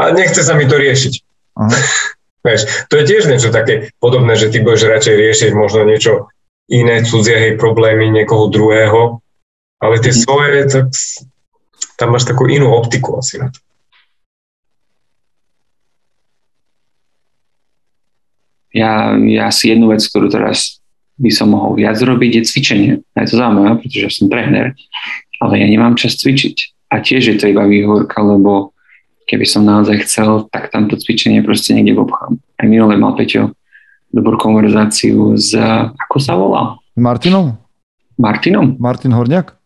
[0.00, 1.14] A nechce sa mi to riešiť.
[1.60, 1.76] Aha.
[2.42, 6.26] Vieš, to je tiež niečo také podobné, že ty budeš radšej riešiť možno niečo
[6.66, 9.22] iné, cudzie hej, problémy niekoho druhého,
[9.78, 10.90] ale tie svoje, tak
[11.94, 13.62] tam máš takú inú optiku asi na to.
[18.72, 20.80] Ja, ja si jednu vec, ktorú teraz
[21.20, 22.92] by som mohol viac robiť, je cvičenie.
[23.14, 24.72] A je to zaujímavé, pretože som tréner,
[25.38, 26.88] ale ja nemám čas cvičiť.
[26.88, 28.71] A tiež je to iba výhovorka, lebo
[29.26, 32.38] keby som naozaj chcel, tak tamto cvičenie proste niekde obchám.
[32.58, 33.54] Aj minule mal Peťo
[34.12, 35.56] dobrú konverzáciu s,
[35.96, 36.76] ako sa volá?
[36.94, 37.56] Martinom?
[38.20, 38.76] Martinom?
[38.76, 39.56] Martin Horniak?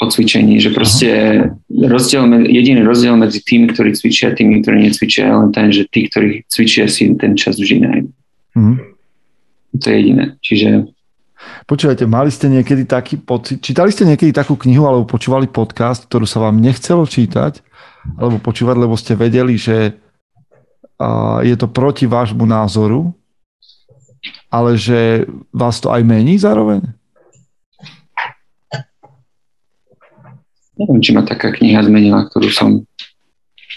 [0.00, 1.08] O cvičení, že proste
[1.68, 5.84] rozdiel, jediný rozdiel medzi tými, ktorí cvičia a tými, ktorí necvičia, je len ten, že
[5.92, 8.10] tí, ktorí cvičia, si ten čas vždy nájdu.
[8.56, 8.76] Mm-hmm.
[9.76, 10.24] To je jediné.
[10.40, 10.68] Čiže
[11.64, 16.28] Počúvajte, mali ste niekedy taký pocit, čítali ste niekedy takú knihu alebo počúvali podcast, ktorú
[16.28, 17.64] sa vám nechcelo čítať
[18.16, 19.96] alebo počúvať, lebo ste vedeli, že
[21.40, 23.16] je to proti vášmu názoru,
[24.52, 26.84] ale že vás to aj mení zároveň?
[30.76, 32.68] Neviem, či ma taká kniha zmenila, ktorú som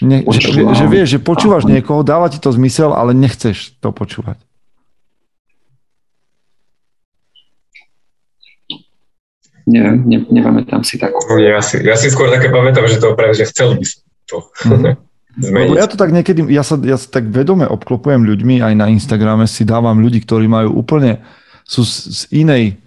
[0.00, 3.92] ne, že, že, že vieš, že počúvaš niekoho, dáva ti to zmysel, ale nechceš to
[3.92, 4.40] počúvať.
[9.64, 11.40] Neviem, ne, nepamätám si takú.
[11.40, 14.44] Ja si, ja si skôr také pamätám, že to práve, že chcel by som to
[14.68, 14.94] mm-hmm.
[15.34, 18.86] Lebo ja to tak niekedy, ja sa, ja sa tak vedome obklopujem ľuďmi, aj na
[18.86, 21.26] Instagrame si dávam ľudí, ktorí majú úplne,
[21.66, 22.78] sú z, z inej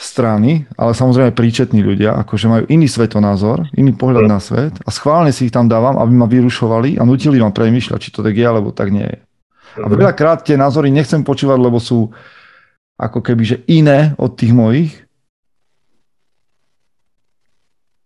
[0.00, 5.36] strany, ale samozrejme príčetní ľudia, akože majú iný svetonázor, iný pohľad na svet a schválne
[5.36, 8.46] si ich tam dávam, aby ma vyrušovali a nutili ma premýšľať, či to tak je,
[8.48, 9.18] alebo tak nie je.
[9.84, 10.00] A mhm.
[10.00, 12.08] veľakrát tie názory nechcem počúvať, lebo sú
[12.96, 14.96] ako keby, že iné od tých mojich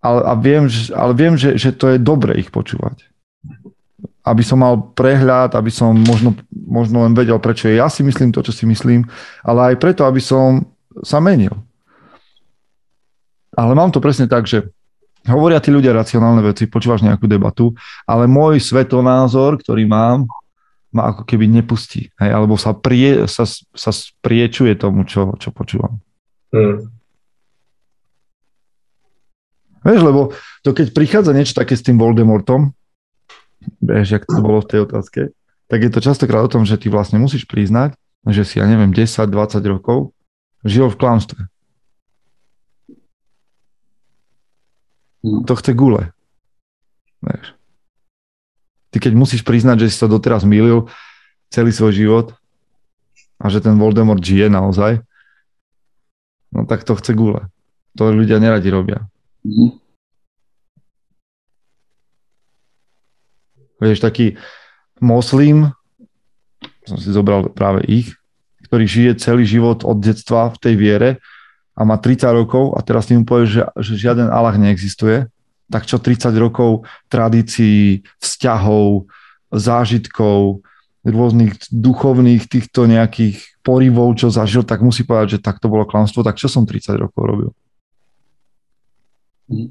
[0.01, 3.07] ale, a viem, ale viem že, že to je dobre ich počúvať.
[4.27, 8.43] Aby som mal prehľad, aby som možno, možno len vedel, prečo ja si myslím to,
[8.43, 9.07] čo si myslím,
[9.47, 10.67] ale aj preto, aby som
[11.07, 11.55] sa menil.
[13.57, 14.69] Ale mám to presne tak, že
[15.25, 17.73] hovoria tí ľudia racionálne veci, počúvaš nejakú debatu,
[18.05, 20.29] ale môj svetonázor, ktorý mám,
[20.95, 22.15] ma ako keby nepustí.
[22.17, 25.99] Hej, alebo sa, prie, sa, sa spriečuje tomu, čo, čo počúvam.
[26.55, 26.96] Hmm.
[29.87, 30.35] Vieš, lebo
[30.67, 32.75] to keď prichádza niečo také s tým Voldemortom,
[33.79, 35.21] vieš, jak to bolo v tej otázke,
[35.71, 37.95] tak je to častokrát o tom, že ty vlastne musíš priznať,
[38.27, 39.31] že si, ja neviem, 10-20
[39.71, 40.11] rokov
[40.67, 41.41] žil v klamstve.
[45.23, 46.11] To chce gule.
[47.23, 47.55] Vieš.
[48.91, 50.91] Ty keď musíš priznať, že si sa doteraz milil
[51.51, 52.27] celý svoj život
[53.39, 55.03] a že ten Voldemort žije naozaj,
[56.55, 57.51] no tak to chce gule.
[57.99, 59.07] To ľudia neradi robia.
[59.47, 59.71] Mm-hmm.
[63.77, 64.41] Vieš, taký
[64.99, 65.71] moslim,
[66.89, 68.17] som si zobral práve ich,
[68.67, 71.11] ktorý žije celý život od detstva v tej viere
[71.77, 75.29] a má 30 rokov a teraz tým povie, že, že žiaden Allah neexistuje,
[75.69, 79.07] tak čo 30 rokov tradícií, vzťahov,
[79.53, 80.65] zážitkov,
[81.07, 86.27] rôznych duchovných týchto nejakých porivov, čo zažil, tak musí povedať, že tak to bolo klamstvo,
[86.27, 87.51] tak čo som 30 rokov robil?
[89.47, 89.71] Mm.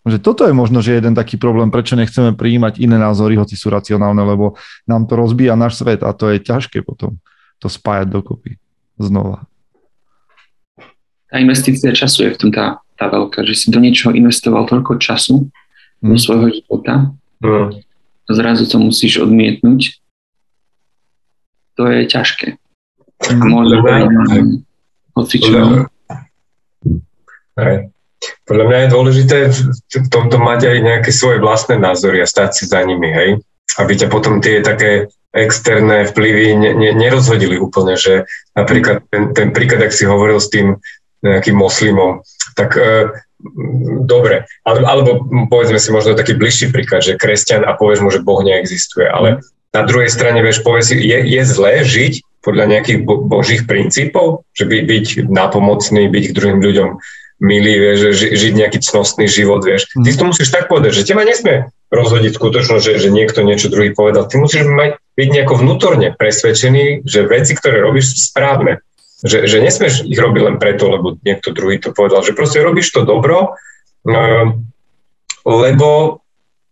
[0.00, 3.68] Že toto je možno, že jeden taký problém, prečo nechceme prijímať iné názory, hoci sú
[3.68, 4.56] racionálne, lebo
[4.88, 7.20] nám to rozbíja náš svet a to je ťažké potom
[7.60, 8.56] to spájať dokopy
[8.96, 9.44] znova.
[11.28, 14.98] Tá investícia času je v tom tá, tá veľká, že si do niečoho investoval toľko
[14.98, 15.46] času
[16.02, 16.10] mm.
[16.10, 17.12] do svojho života
[17.44, 17.70] mm.
[18.26, 20.00] a zrazu to musíš odmietnúť.
[21.78, 22.56] To je ťažké.
[23.20, 23.46] A mm.
[23.46, 24.02] môže aj
[25.14, 25.86] hocičo.
[27.58, 27.90] Hej.
[28.44, 29.36] Podľa mňa je dôležité
[29.96, 33.40] v tomto mať aj nejaké svoje vlastné názory a stať si za nimi, hej?
[33.80, 38.26] Aby ťa potom tie také externé vplyvy ne, ne, nerozhodili úplne, že
[38.58, 40.76] napríklad ten, ten príklad, ak si hovoril s tým
[41.22, 42.26] nejakým moslimom,
[42.58, 43.14] tak e,
[44.04, 48.24] dobre, ale, alebo povedzme si možno taký bližší príklad, že kresťan a povieš mu, že
[48.24, 49.38] Boh neexistuje, ale
[49.70, 54.42] na druhej strane, vieš, povieš si, je, je zlé žiť podľa nejakých bo, božích princípov,
[54.56, 56.88] že by, byť napomocný, byť k druhým ľuďom
[57.40, 59.88] milý, vieš, ži, žiť nejaký cnostný život, vieš.
[59.96, 60.18] Ty mhm.
[60.20, 64.30] to musíš tak povedať, že teba nesmie rozhodiť skutočnosť, že, že niekto niečo druhý povedal.
[64.30, 68.78] Ty musíš mať, byť nejako vnútorne presvedčený, že veci, ktoré robíš, sú správne.
[69.20, 72.22] Že, že nesmieš ich robiť len preto, lebo niekto druhý to povedal.
[72.22, 73.58] Že proste robíš to dobro,
[74.06, 74.46] uh,
[75.44, 76.22] lebo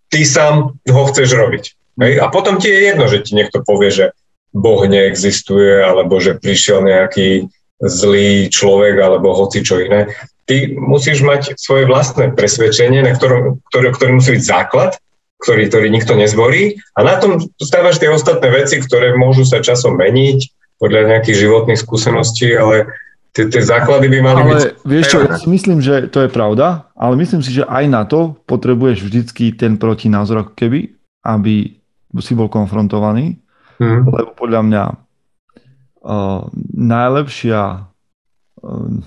[0.08, 1.64] ty sám ho chceš robiť.
[1.98, 2.12] Hej?
[2.22, 4.06] A potom ti je jedno, že ti niekto povie, že
[4.54, 7.50] Boh neexistuje, alebo že prišiel nejaký
[7.82, 10.14] zlý človek, alebo hoci čo iné
[10.48, 14.96] ty musíš mať svoje vlastné presvedčenie, na ktorom, ktoré, ktoré musí byť základ,
[15.44, 16.80] ktorý, ktorý nikto nezborí.
[16.96, 21.78] A na tom stávaš tie ostatné veci, ktoré môžu sa časom meniť podľa nejakých životných
[21.78, 22.88] skúseností, ale
[23.36, 24.62] tie, tie základy by mali ale byť...
[24.88, 28.02] vieš čo, ja si myslím, že to je pravda, ale myslím si, že aj na
[28.08, 31.76] to potrebuješ vždycky ten protinázor ako keby, aby
[32.24, 33.36] si bol konfrontovaný,
[33.78, 34.08] hmm.
[34.08, 36.40] lebo podľa mňa uh,
[36.72, 37.87] najlepšia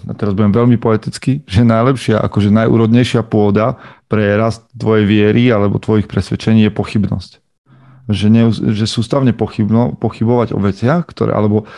[0.07, 3.77] a teraz budem veľmi poetický, že najlepšia, akože najúrodnejšia pôda
[4.09, 7.31] pre rast tvojej viery alebo tvojich presvedčení je pochybnosť.
[8.11, 11.69] Že, ne, že sústavne pochybno, pochybovať o veciach, ktoré, alebo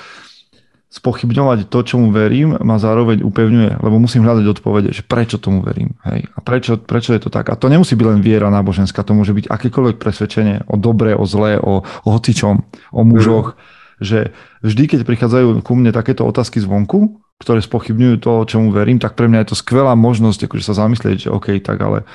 [0.93, 5.97] spochybňovať to, čomu verím, ma zároveň upevňuje, lebo musím hľadať odpovede, že prečo tomu verím.
[6.05, 6.29] Hej?
[6.37, 7.49] A prečo, prečo je to tak?
[7.49, 11.25] A to nemusí byť len viera náboženská, to môže byť akékoľvek presvedčenie o dobre, o
[11.25, 12.61] zlé, o, o hocičom,
[12.93, 13.57] o mužoch.
[13.57, 13.72] Mm.
[14.03, 14.19] Že
[14.61, 19.31] vždy, keď prichádzajú ku mne takéto otázky zvonku, ktoré spochybňujú to, čomu verím, tak pre
[19.31, 22.05] mňa je to skvelá možnosť akože sa zamyslieť, že OK, tak ale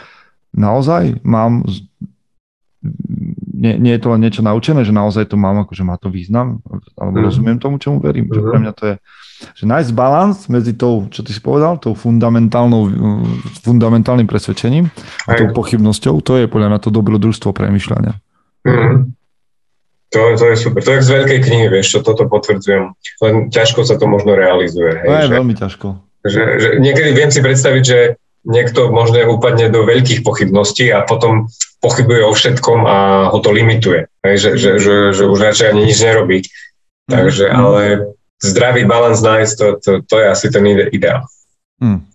[0.52, 1.66] naozaj mám
[3.58, 6.62] nie, nie je to len niečo naučené, že naozaj to mám, akože má to význam,
[6.94, 7.24] alebo mm.
[7.26, 8.30] rozumiem tomu, čomu verím.
[8.30, 8.34] Mm.
[8.38, 8.94] Že pre mňa to je,
[9.58, 12.82] že nájsť balans medzi tou, čo ty si povedal, tou fundamentálnou,
[13.66, 14.86] fundamentálnym presvedčením
[15.26, 18.14] a tou pochybnosťou, to je podľa mňa to dobrodružstvo premyšľania.
[18.62, 19.17] Mm.
[20.08, 20.80] To, to je super.
[20.80, 22.96] To je z veľkej knihy, vieš, čo toto potvrdzujem.
[23.20, 25.04] Len ťažko sa to možno realizuje.
[25.04, 25.86] Hej, to je že, veľmi ťažko.
[26.24, 27.98] Že, že niekedy viem si predstaviť, že
[28.48, 31.52] niekto možno upadne do veľkých pochybností a potom
[31.84, 34.08] pochybuje o všetkom a ho to limituje.
[34.24, 36.38] Hej, že, že, že, že už radšej ani nič nerobí.
[37.08, 37.56] Takže, mm.
[37.56, 37.82] ale
[38.40, 41.28] zdravý balans nájsť, to, to, to je asi ten ideál.
[41.84, 42.08] Mm.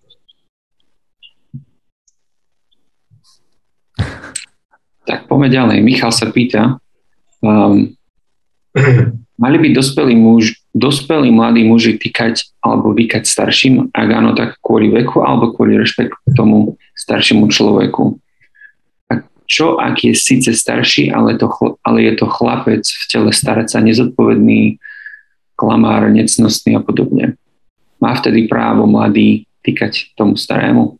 [5.04, 5.78] Tak poďme ďalej.
[5.84, 6.80] Michal sa pýta,
[7.44, 7.92] Um,
[9.42, 14.88] mali by dospelí, muž, dospelí mladí muži týkať alebo vykať starším, ak áno, tak kvôli
[14.88, 18.16] veku alebo kvôli rešpektu k tomu staršiemu človeku.
[19.12, 21.52] A čo, ak je síce starší, ale, to,
[21.84, 24.80] ale je to chlapec v tele starca, nezodpovedný,
[25.54, 27.36] klamár, necnostný a podobne.
[28.00, 30.98] Má vtedy právo mladý týkať tomu starému?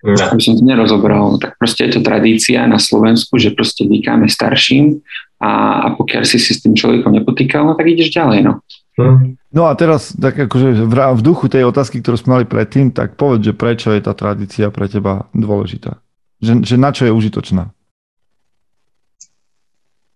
[0.00, 0.16] No.
[0.16, 5.04] Aby som to nerozobral, tak proste je to tradícia na Slovensku, že proste vykáme starším
[5.36, 8.64] a, a pokiaľ si si s tým človekom nepotýkal, no tak ideš ďalej, no.
[8.96, 9.36] Hm.
[9.52, 13.20] No a teraz, tak akože v, v duchu tej otázky, ktorú sme mali predtým, tak
[13.20, 16.00] povedz, že prečo je tá tradícia pre teba dôležitá?
[16.40, 17.68] Že, že na čo je užitočná?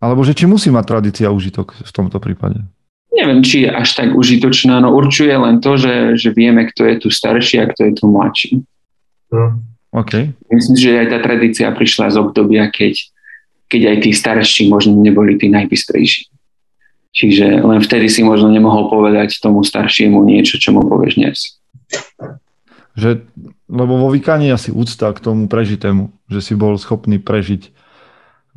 [0.01, 2.61] Alebo že či musí mať tradícia užitok v tomto prípade?
[3.13, 6.95] Neviem, či je až tak užitočná, no určuje len to, že, že vieme, kto je
[7.05, 8.53] tu starší a kto je tu mladší.
[9.29, 9.74] Hm.
[9.95, 10.35] Okay.
[10.51, 12.99] Myslím, že aj tá tradícia prišla z obdobia, keď,
[13.71, 16.35] keď aj tí starší možno neboli tí najbystrejší.
[17.15, 21.39] Čiže len vtedy si možno nemohol povedať tomu staršiemu niečo, čo mu povieš dnes.
[22.99, 23.23] Že,
[23.71, 27.71] lebo vo vykaní asi úcta k tomu prežitému, že si bol schopný prežiť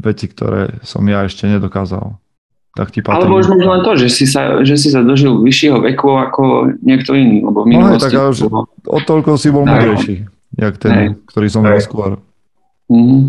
[0.02, 2.18] veci, ktoré som ja ešte nedokázal.
[2.74, 6.18] Tak ti Ale možno len to, že si, sa, že si sa dožil vyššieho veku
[6.18, 7.46] ako niekto iný.
[7.46, 8.70] Lebo v no hej, tak bolo...
[8.74, 11.08] o toľko si bol múdrejší jak ten, Hej.
[11.30, 12.18] ktorý som mal skôr.
[12.90, 13.22] Mm-hmm.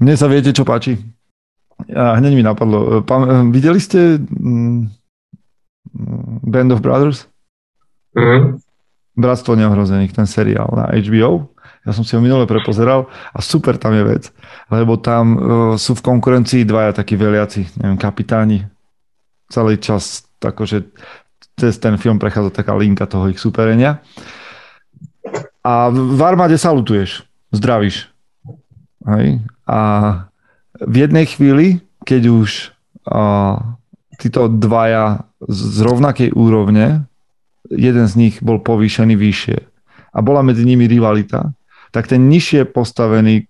[0.00, 1.00] Mne sa viete, čo páči?
[1.92, 3.00] A hneď mi napadlo.
[3.06, 4.92] Pán, videli ste mm,
[6.44, 7.26] Band of Brothers?
[8.12, 8.60] Mm-hmm.
[9.18, 11.50] Bratstvo neohrozených, ten seriál na HBO.
[11.86, 14.24] Ja som si ho minule prepozeral a super tam je vec,
[14.68, 15.38] lebo tam uh,
[15.80, 18.68] sú v konkurencii dvaja takí veliaci, neviem, kapitáni.
[19.48, 20.92] Celý čas, akože
[21.56, 24.04] cez ten film prechádza taká linka toho ich superenia.
[25.64, 28.08] A v armáde salutuješ, zdravíš.
[29.04, 29.42] Hej?
[29.68, 29.80] A
[30.80, 31.66] v jednej chvíli,
[32.06, 32.72] keď už
[33.08, 33.60] uh,
[34.16, 37.06] títo dvaja z rovnakej úrovne
[37.70, 39.58] jeden z nich bol povýšený vyššie
[40.14, 41.52] a bola medzi nimi rivalita,
[41.92, 43.46] tak ten nižšie postavený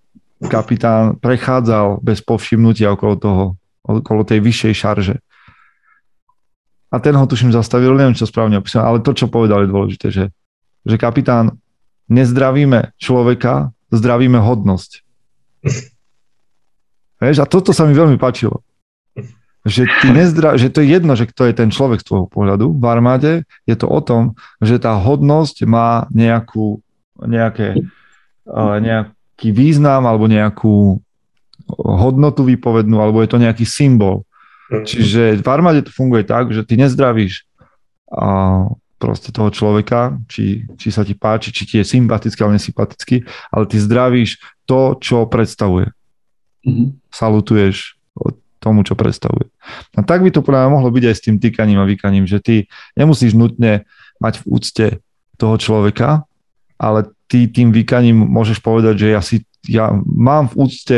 [0.47, 3.45] kapitán prechádzal bez povšimnutia okolo toho,
[3.83, 5.15] okolo tej vyššej šarže.
[6.89, 10.07] A ten ho tuším zastavil, neviem, čo správne opísal, ale to, čo povedal, je dôležité,
[10.09, 10.25] že,
[10.87, 11.59] že kapitán,
[12.09, 14.91] nezdravíme človeka, zdravíme hodnosť.
[17.23, 18.63] Vieš, a toto sa mi veľmi páčilo
[19.67, 22.79] že, ty nezdra- že to je jedno, že kto je ten človek z tvojho pohľadu
[22.79, 23.31] v armáde,
[23.67, 26.79] je to o tom, že tá hodnosť má nejakú,
[27.19, 27.83] nejaké,
[28.55, 31.03] nejaký význam alebo nejakú
[31.77, 34.23] hodnotu vypovednú, alebo je to nejaký symbol.
[34.71, 34.85] Mhm.
[34.87, 37.43] Čiže v armáde to funguje tak, že ty nezdravíš
[38.99, 43.63] proste toho človeka, či, či sa ti páči, či ti je sympatický alebo nesympatický, ale
[43.65, 45.89] ty zdravíš to, čo predstavuje.
[46.67, 46.87] Mm-hmm.
[47.09, 47.95] Salutuješ
[48.59, 49.47] tomu, čo predstavuje.
[49.95, 52.43] A tak by to podľa mňa mohlo byť aj s tým týkaním a vykaním, že
[52.43, 52.55] ty
[52.99, 53.87] nemusíš nutne
[54.19, 54.87] mať v úcte
[55.39, 56.27] toho človeka,
[56.75, 60.97] ale ty tým vykaním môžeš povedať, že ja, si, ja mám v úcte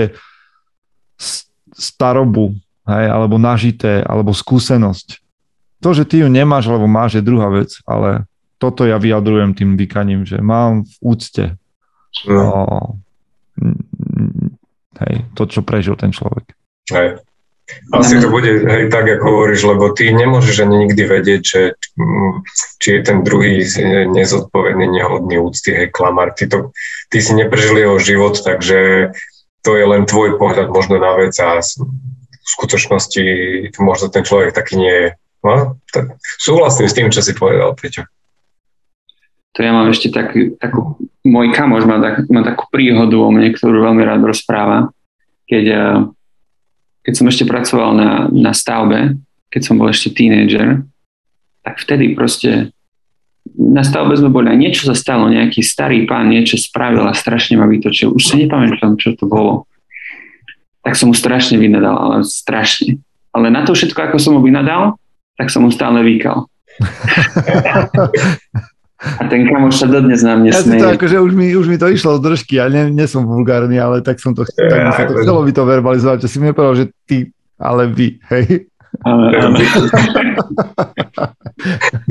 [1.69, 2.57] starobu,
[2.89, 5.20] hej, alebo nažité, alebo skúsenosť.
[5.81, 8.29] To, že ty ju nemáš, alebo máš, je druhá vec, ale
[8.61, 11.45] toto ja vyjadrujem tým vykaním, že mám v úcte
[12.29, 12.37] no.
[12.37, 12.55] o,
[15.01, 16.53] hej, to, čo prežil ten človek.
[16.93, 17.17] Hej.
[17.95, 21.61] Asi to bude hej, tak, ako hovoríš, lebo ty nemôžeš ani nikdy vedieť, že,
[21.95, 22.43] mm,
[22.83, 23.63] či je ten druhý
[24.11, 26.35] nezodpovedný, nehodný úcty, hej, klamár.
[26.35, 26.57] Ty, to,
[27.07, 29.11] ty si neprežil jeho život, takže
[29.63, 33.23] to je len tvoj pohľad možno na vec a v skutočnosti
[33.79, 35.09] možno ten človek taký nie je.
[35.41, 38.05] No, tak súhlasím s tým, čo si povedal, Peťo.
[39.51, 40.31] To ja mám ešte tak,
[40.61, 40.95] takú,
[41.27, 44.93] môj kamoš má, tak, má takú príhodu o mne, ktorú veľmi rád rozpráva,
[45.49, 45.99] keď eh,
[47.01, 49.17] keď som ešte pracoval na, na stavbe,
[49.49, 50.85] keď som bol ešte tínejdžer,
[51.65, 52.69] tak vtedy proste
[53.57, 57.57] na stavbe sme boli a niečo sa stalo, nejaký starý pán niečo spravil a strašne
[57.57, 58.13] ma vytočil.
[58.13, 59.65] Už si nepamätám, čo to bolo.
[60.85, 63.01] Tak som mu strašne vynadal, ale strašne.
[63.33, 65.00] Ale na to všetko, ako som mu vynadal,
[65.41, 66.45] tak som mu stále vykal.
[69.01, 70.85] A ten kamoš sa dodnes na mne ja smeje.
[70.85, 73.81] To, akože už mi, už mi to išlo z držky, ja nie, nie som vulgárny,
[73.81, 76.53] ale tak som to, tak ja, sa to chcelo by to verbalizovať, že si mi
[76.53, 78.69] nepovedal, že ty, ale vy, hej.
[78.99, 79.55] Ale, ale.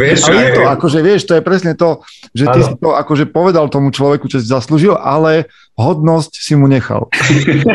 [0.00, 2.00] vieš, ale je to, akože vieš, to je presne to,
[2.32, 2.66] že ty ano.
[2.66, 7.08] si to akože povedal tomu človeku, čo si zaslúžil, ale hodnosť si mu nechal.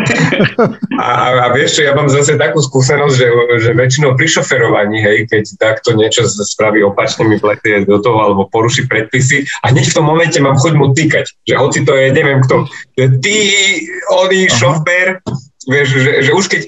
[1.02, 1.06] a,
[1.38, 3.28] a vieš čo, ja mám zase takú skúsenosť, že,
[3.62, 8.50] že väčšinou pri šoferovaní, hej, keď takto niečo spraví opačne, mi pletie do toho alebo
[8.50, 12.10] poruší predpisy a hneď v tom momente mám choď mu týkať, že hoci to je,
[12.10, 12.66] neviem kto,
[13.22, 13.38] ty,
[14.14, 15.22] oný šofér,
[15.66, 16.62] vieš, že, že už keď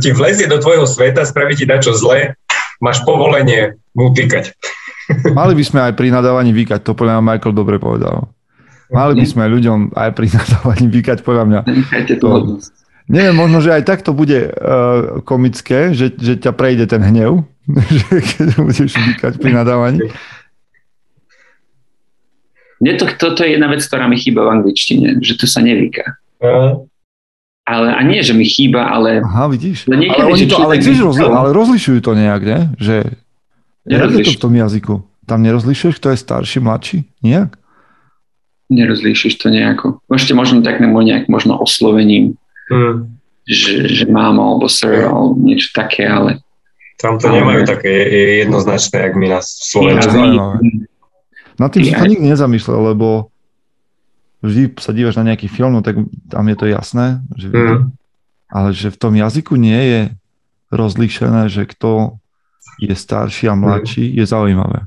[0.00, 2.34] ti vlezie do tvojho sveta, spraví ti dačo zlé,
[2.80, 4.56] máš povolenie mu týkať.
[5.38, 8.28] Mali by sme aj pri nadávaní vykať, to podľa mňa Michael dobre povedal.
[8.88, 11.60] Mali by sme ľuďom aj pri nadávaní vykať, podľa mňa.
[12.24, 12.56] To,
[13.12, 17.44] neviem, možno, že aj tak to bude uh, komické, že, že ťa prejde ten hnev,
[18.00, 20.00] že keď budeš vykať pri nadávaní.
[22.78, 26.14] Mne to, toto je jedna vec, ktorá mi chýba v angličtine, že tu sa nevyká.
[26.38, 26.86] Uh
[27.68, 29.20] ale a nie, že mi chýba, ale...
[29.20, 29.84] Aha, vidíš.
[29.84, 32.60] Ale, niekedy, ale, oni to, ale, tiež rozli, ale rozlišujú to nejak, ne?
[32.80, 32.96] Že,
[33.84, 34.94] jak je to v tom jazyku?
[35.28, 37.04] Tam nerozlišuješ, kto je starší, mladší?
[37.20, 37.60] Nejak?
[38.72, 40.00] Nerozlišuješ to nejako.
[40.08, 42.40] Ešte možno tak nebo nejak možno oslovením,
[42.72, 43.12] hmm.
[43.44, 46.40] že, že máma alebo sir alebo niečo také, ale...
[46.96, 47.44] Tam to ale...
[47.44, 47.92] nemajú také
[48.48, 50.16] jednoznačné, jak my na Slovensku.
[51.58, 53.28] Na tým som to nikdy nezamýšľal, lebo
[54.42, 55.98] vždy sa dívaš na nejaký film, no tak
[56.30, 57.90] tam je to jasné, že, mm.
[58.50, 60.02] ale že v tom jazyku nie je
[60.70, 62.20] rozlíšené, že kto
[62.78, 64.14] je starší a mladší, mm.
[64.14, 64.80] je zaujímavé.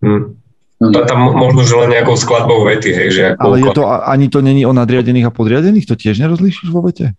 [0.00, 0.40] Mm.
[0.84, 4.44] To tam možno, že len nejakou skladbou vety, hej, že Ale je to, ani to
[4.44, 7.16] není o nadriadených a podriadených, to tiež nerozlíšiš vo vete?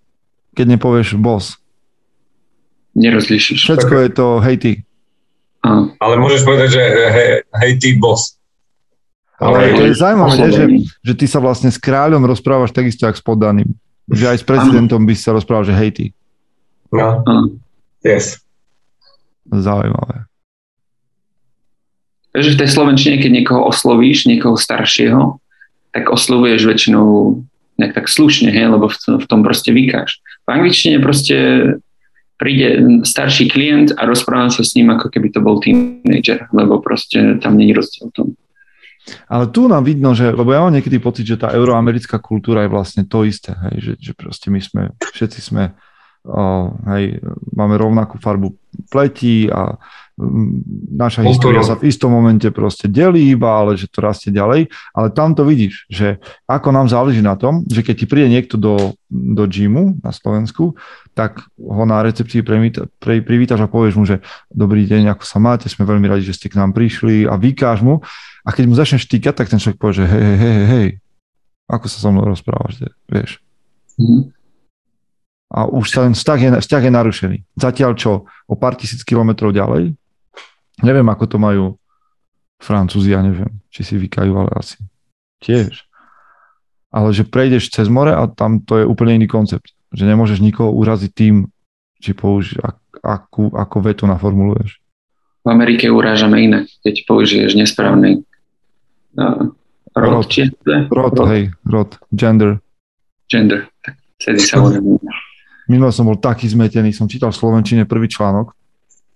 [0.53, 1.57] Keď nepovieš boss.
[2.93, 3.57] Nerozlíšiš.
[3.57, 4.71] Všetko je to hej ty.
[5.97, 8.34] Ale môžeš povedať, že hej, hej ty boss.
[9.35, 10.65] Ale to je zaujímavé, že,
[11.03, 13.67] že ty sa vlastne s kráľom rozprávaš takisto, jak s poddaným.
[14.07, 16.05] Že aj s prezidentom by sa rozprával, že hej ty.
[16.93, 17.19] No,
[17.99, 18.39] yes.
[19.51, 20.23] Zaujímavé.
[22.31, 25.39] Takže v tej Slovenčine, keď niekoho oslovíš, niekoho staršieho,
[25.95, 27.39] tak oslovuješ väčšinou
[27.79, 30.19] nejak tak slušne, hej, lebo v tom, v tom proste vykáš.
[30.43, 31.35] V angličtine proste
[32.35, 37.39] príde starší klient a rozprávam sa s ním, ako keby to bol teenager, lebo proste
[37.39, 38.27] tam není rozdiel v tom.
[39.29, 42.73] Ale tu nám vidno, že, lebo ja mám niekedy pocit, že tá euroamerická kultúra je
[42.73, 45.77] vlastne to isté, hej, že, že proste my sme, všetci sme,
[46.25, 47.21] o, hej,
[47.53, 48.53] máme rovnakú farbu
[48.89, 49.77] pleti a
[50.95, 54.71] naša história sa v istom momente proste delí iba, ale že to rastie ďalej.
[54.95, 58.55] Ale tam to vidíš, že ako nám záleží na tom, že keď ti príde niekto
[58.55, 60.79] do, do gymu na Slovensku,
[61.11, 62.47] tak ho na recepcii
[63.03, 66.47] privítaš a povieš mu, že dobrý deň, ako sa máte, sme veľmi radi, že ste
[66.47, 67.99] k nám prišli a vykáž mu.
[68.47, 70.87] A keď mu začneš týkať, tak ten človek povie, že hej, hej, hej, hej,
[71.67, 73.43] ako sa so mnou rozprávaš, vieš.
[73.99, 74.35] Mm-hmm
[75.55, 77.37] a už ten vzťah je, vzťah je narušený.
[77.55, 79.95] Zatiaľ čo o pár tisíc kilometrov ďalej
[80.83, 81.65] Neviem, ako to majú
[82.59, 84.79] Francúzi, ja neviem, či si vykajú, ale asi
[85.43, 85.87] tiež.
[86.91, 89.75] Ale že prejdeš cez more a tam to je úplne iný koncept.
[89.91, 91.35] Že nemôžeš nikoho uraziť tým,
[91.99, 94.79] či použi, ak, akú, ako vetu naformuluješ.
[95.45, 98.23] V Amerike urážame inak, keď použiješ nesprávny
[99.19, 99.51] uh,
[99.93, 100.25] rod.
[100.25, 102.57] Rod, či rod, rod, hej, rod, gender.
[103.29, 104.59] Gender, tak vtedy sa
[105.65, 108.53] Minule som bol taký zmetený, som čítal v Slovenčine prvý článok,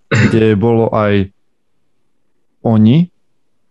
[0.09, 1.29] kde bolo aj
[2.65, 3.07] oni,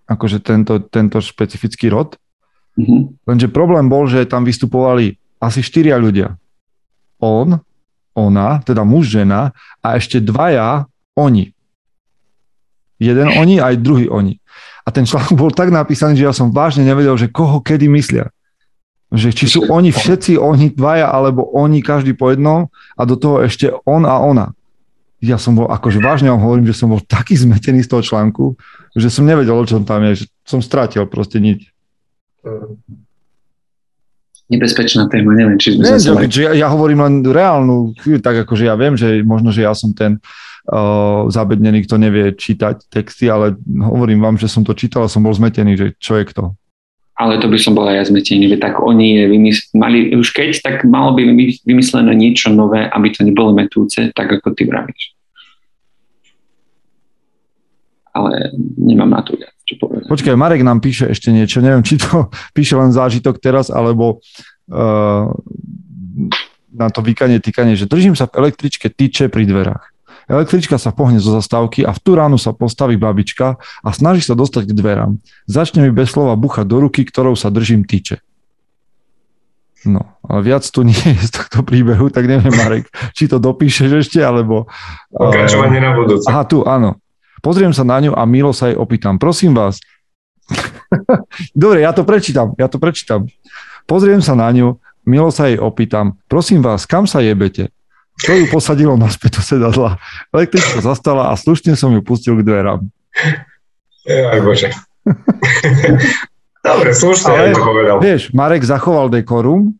[0.08, 2.16] akože tento, tento špecifický rod.
[2.78, 3.28] Mm-hmm.
[3.28, 6.38] Lenže problém bol, že tam vystupovali asi štyria ľudia.
[7.18, 7.58] On,
[8.14, 11.54] ona, teda muž, žena a ešte dvaja oni.
[12.98, 14.42] Jeden oni aj druhý oni.
[14.82, 18.32] A ten článok bol tak napísaný, že ja som vážne nevedel, že koho kedy myslia.
[19.14, 22.68] Že či sú oni všetci, oni dvaja, alebo oni každý po jednom
[22.98, 24.57] a do toho ešte on a ona
[25.18, 28.54] ja som bol, akože vážne vám hovorím, že som bol taký zmetený z toho článku,
[28.94, 31.70] že som nevedel, o čom tam je, že som stratil proste nič.
[34.48, 36.16] Nebezpečná téma, neviem, či sme sa...
[36.24, 37.92] ja, ja hovorím len reálnu,
[38.22, 40.22] tak akože ja viem, že možno, že ja som ten
[40.70, 45.20] uh, zabednený, kto nevie čítať texty, ale hovorím vám, že som to čítal a som
[45.20, 46.56] bol zmetený, že čo je kto
[47.18, 50.86] ale to by som bola ja zmetený, že tak oni vymysl- mali, už keď, tak
[50.86, 51.26] malo by
[51.66, 55.18] vymyslené niečo nové, aby to nebolo metúce, tak ako ty vravíš.
[58.14, 60.08] Ale nemám na to viac čo povedať.
[60.08, 64.24] Počkaj, Marek nám píše ešte niečo, neviem, či to píše len zážitok teraz, alebo
[64.72, 65.28] uh,
[66.72, 69.84] na to vykanie, týkanie, že držím sa v električke tyče pri dverách.
[70.28, 74.36] Električka sa pohne zo zastávky a v tú ránu sa postaví babička a snaží sa
[74.36, 75.12] dostať k dverám.
[75.48, 78.20] Začne mi bez slova buchať do ruky, ktorou sa držím tyče.
[79.88, 84.04] No, ale viac tu nie je z tohto príbehu, tak neviem, Marek, či to dopíšeš
[84.04, 84.68] ešte, alebo...
[85.14, 86.26] Pokračovanie uh, na budúce.
[86.28, 86.98] Aha, tu, áno.
[87.38, 89.16] Pozriem sa na ňu a milo sa jej opýtam.
[89.16, 89.78] Prosím vás.
[91.54, 93.30] Dobre, ja to prečítam, ja to prečítam.
[93.86, 96.18] Pozriem sa na ňu, milo sa jej opýtam.
[96.26, 97.70] Prosím vás, kam sa jebete?
[98.26, 99.90] To ju posadilo naspäť do sedadla.
[100.34, 102.80] Električka zastala a slušne som ju pustil k dverám.
[104.08, 104.74] Aj bože.
[106.64, 107.96] Dobre, slušne Ale, to povedal.
[108.02, 109.78] Vieš, Marek zachoval dekorum.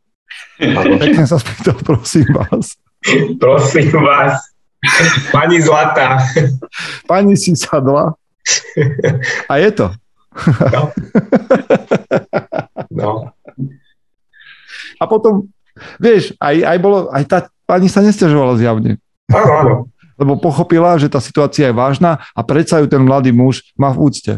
[1.03, 2.79] Pekne sa spýtal, prosím vás.
[3.43, 4.39] Prosím vás.
[5.35, 6.23] Pani Zlatá.
[7.11, 8.15] Pani si sadla.
[9.51, 9.87] A je to.
[10.71, 10.83] No.
[12.91, 13.11] no.
[14.99, 15.51] A potom,
[15.99, 17.39] vieš, aj, aj, bolo, aj tá
[17.69, 18.97] pani sa nestiažovala zjavne.
[19.29, 19.75] Áno, áno.
[20.17, 24.09] Lebo pochopila, že tá situácia je vážna a predsa ju ten mladý muž má v
[24.09, 24.33] úcte.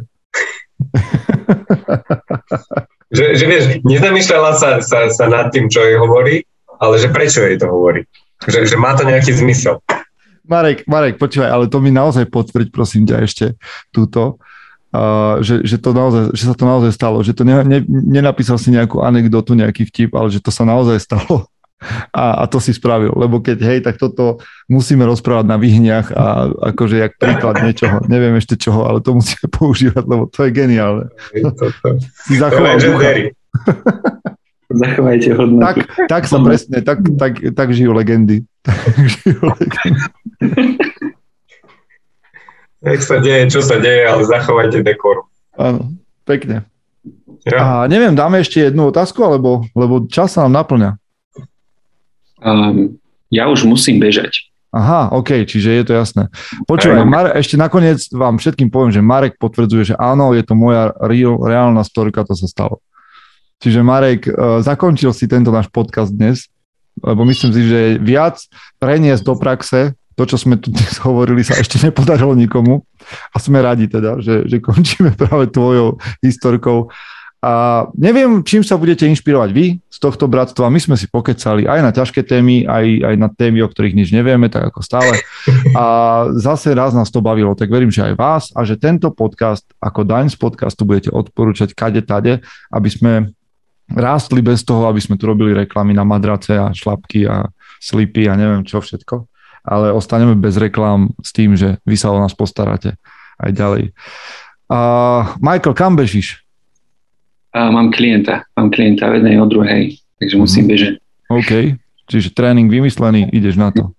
[3.16, 6.42] že, že vieš, nezamýšľala sa, sa, sa nad tým, čo jej hovorí,
[6.82, 8.04] ale že prečo jej to hovorí.
[8.44, 9.78] Že, že má to nejaký zmysel.
[10.44, 13.46] Marek, Marek, počúvaj, ale to mi naozaj potvrď, prosím ťa ešte
[13.94, 14.42] túto,
[14.90, 18.58] uh, že, že, to naozaj, že sa to naozaj stalo, že to ne, ne, nenapísal
[18.58, 21.46] si nejakú anekdotu, nejaký vtip, ale že to sa naozaj stalo
[22.12, 26.52] a, a to si spravil, lebo keď hej, tak toto musíme rozprávať na vyhniach a
[26.72, 31.08] akože jak príklad niečoho, neviem ešte čoho, ale to musíme používať, lebo to je geniálne.
[32.28, 32.78] Si zachoval
[34.70, 35.82] Zachovajte hodnoty.
[35.82, 38.46] Tak, tak sa presne, tak, tak, tak žijú legendy.
[38.62, 40.06] Tak žijú legendy.
[42.78, 45.26] Nech sa deje, čo sa deje, ale zachovajte dekor.
[45.58, 45.90] Áno,
[46.22, 46.70] pekne.
[47.42, 47.84] Ja.
[47.84, 50.99] A neviem, dáme ešte jednu otázku, alebo, lebo čas sa nám naplňa.
[52.40, 52.98] Um,
[53.30, 54.50] ja už musím bežať.
[54.70, 56.30] Aha, OK, čiže je to jasné.
[56.62, 60.94] Počúvaj, Mar- ešte nakoniec vám všetkým poviem, že Marek potvrdzuje, že áno, je to moja
[61.02, 62.78] real, reálna storka, to sa stalo.
[63.58, 66.46] Čiže Marek, uh, zakončil si tento náš podcast dnes,
[67.02, 68.38] lebo myslím si, že viac
[68.78, 72.84] preniesť do praxe to, čo sme tu dnes hovorili, sa ešte nepodarilo nikomu
[73.32, 76.92] a sme radi teda, že, že končíme práve tvojou historkou
[77.40, 80.68] a neviem, čím sa budete inšpirovať vy z tohto bratstva.
[80.68, 84.12] My sme si pokecali aj na ťažké témy, aj, aj na témy, o ktorých nič
[84.12, 85.16] nevieme, tak ako stále.
[85.72, 85.84] A
[86.36, 90.04] zase raz nás to bavilo, tak verím, že aj vás a že tento podcast ako
[90.04, 93.12] daň z podcastu budete odporúčať kade tade, aby sme
[93.88, 97.48] rástli bez toho, aby sme tu robili reklamy na madrace a šlapky a
[97.80, 99.24] slipy a neviem čo všetko.
[99.64, 103.00] Ale ostaneme bez reklám s tým, že vy sa o nás postaráte
[103.40, 103.84] aj ďalej.
[104.68, 106.44] Uh, Michael, kam bežíš?
[107.50, 110.70] A mám klienta, mám klienta o jednej, o druhej, takže musím mhm.
[110.70, 110.92] bežať.
[111.30, 111.52] OK,
[112.06, 113.90] čiže tréning vymyslený, ideš na to.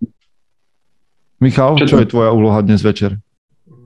[1.41, 3.17] Michal, čo, čo je tvoja úloha dnes večer?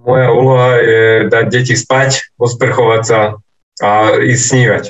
[0.06, 3.20] Moja úloha je dať deti spať, osprchovať sa
[3.82, 4.84] a ísť snívať.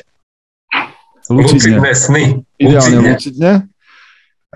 [1.30, 1.80] Lucidne.
[1.80, 2.24] Lucidné sny.
[2.58, 3.12] Ideálne lucidne.
[3.16, 3.52] lucidne.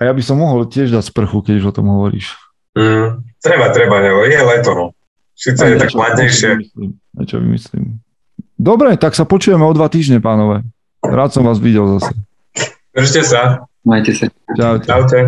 [0.08, 2.34] ja by som mohol tiež dať sprchu, keď už o tom hovoríš.
[2.72, 4.86] Mm, treba, treba, nebo je leto, no.
[5.34, 6.50] Sice je tak chladnejšie.
[7.16, 8.00] Niečo vymyslím.
[8.60, 10.60] Dobre, tak sa počujeme o dva týždne, pánové.
[11.00, 12.12] Rád som vás videl zase.
[12.92, 13.64] Držte sa.
[13.88, 14.28] Majte sa.
[14.52, 14.84] Čaute.
[14.84, 15.20] Čaute.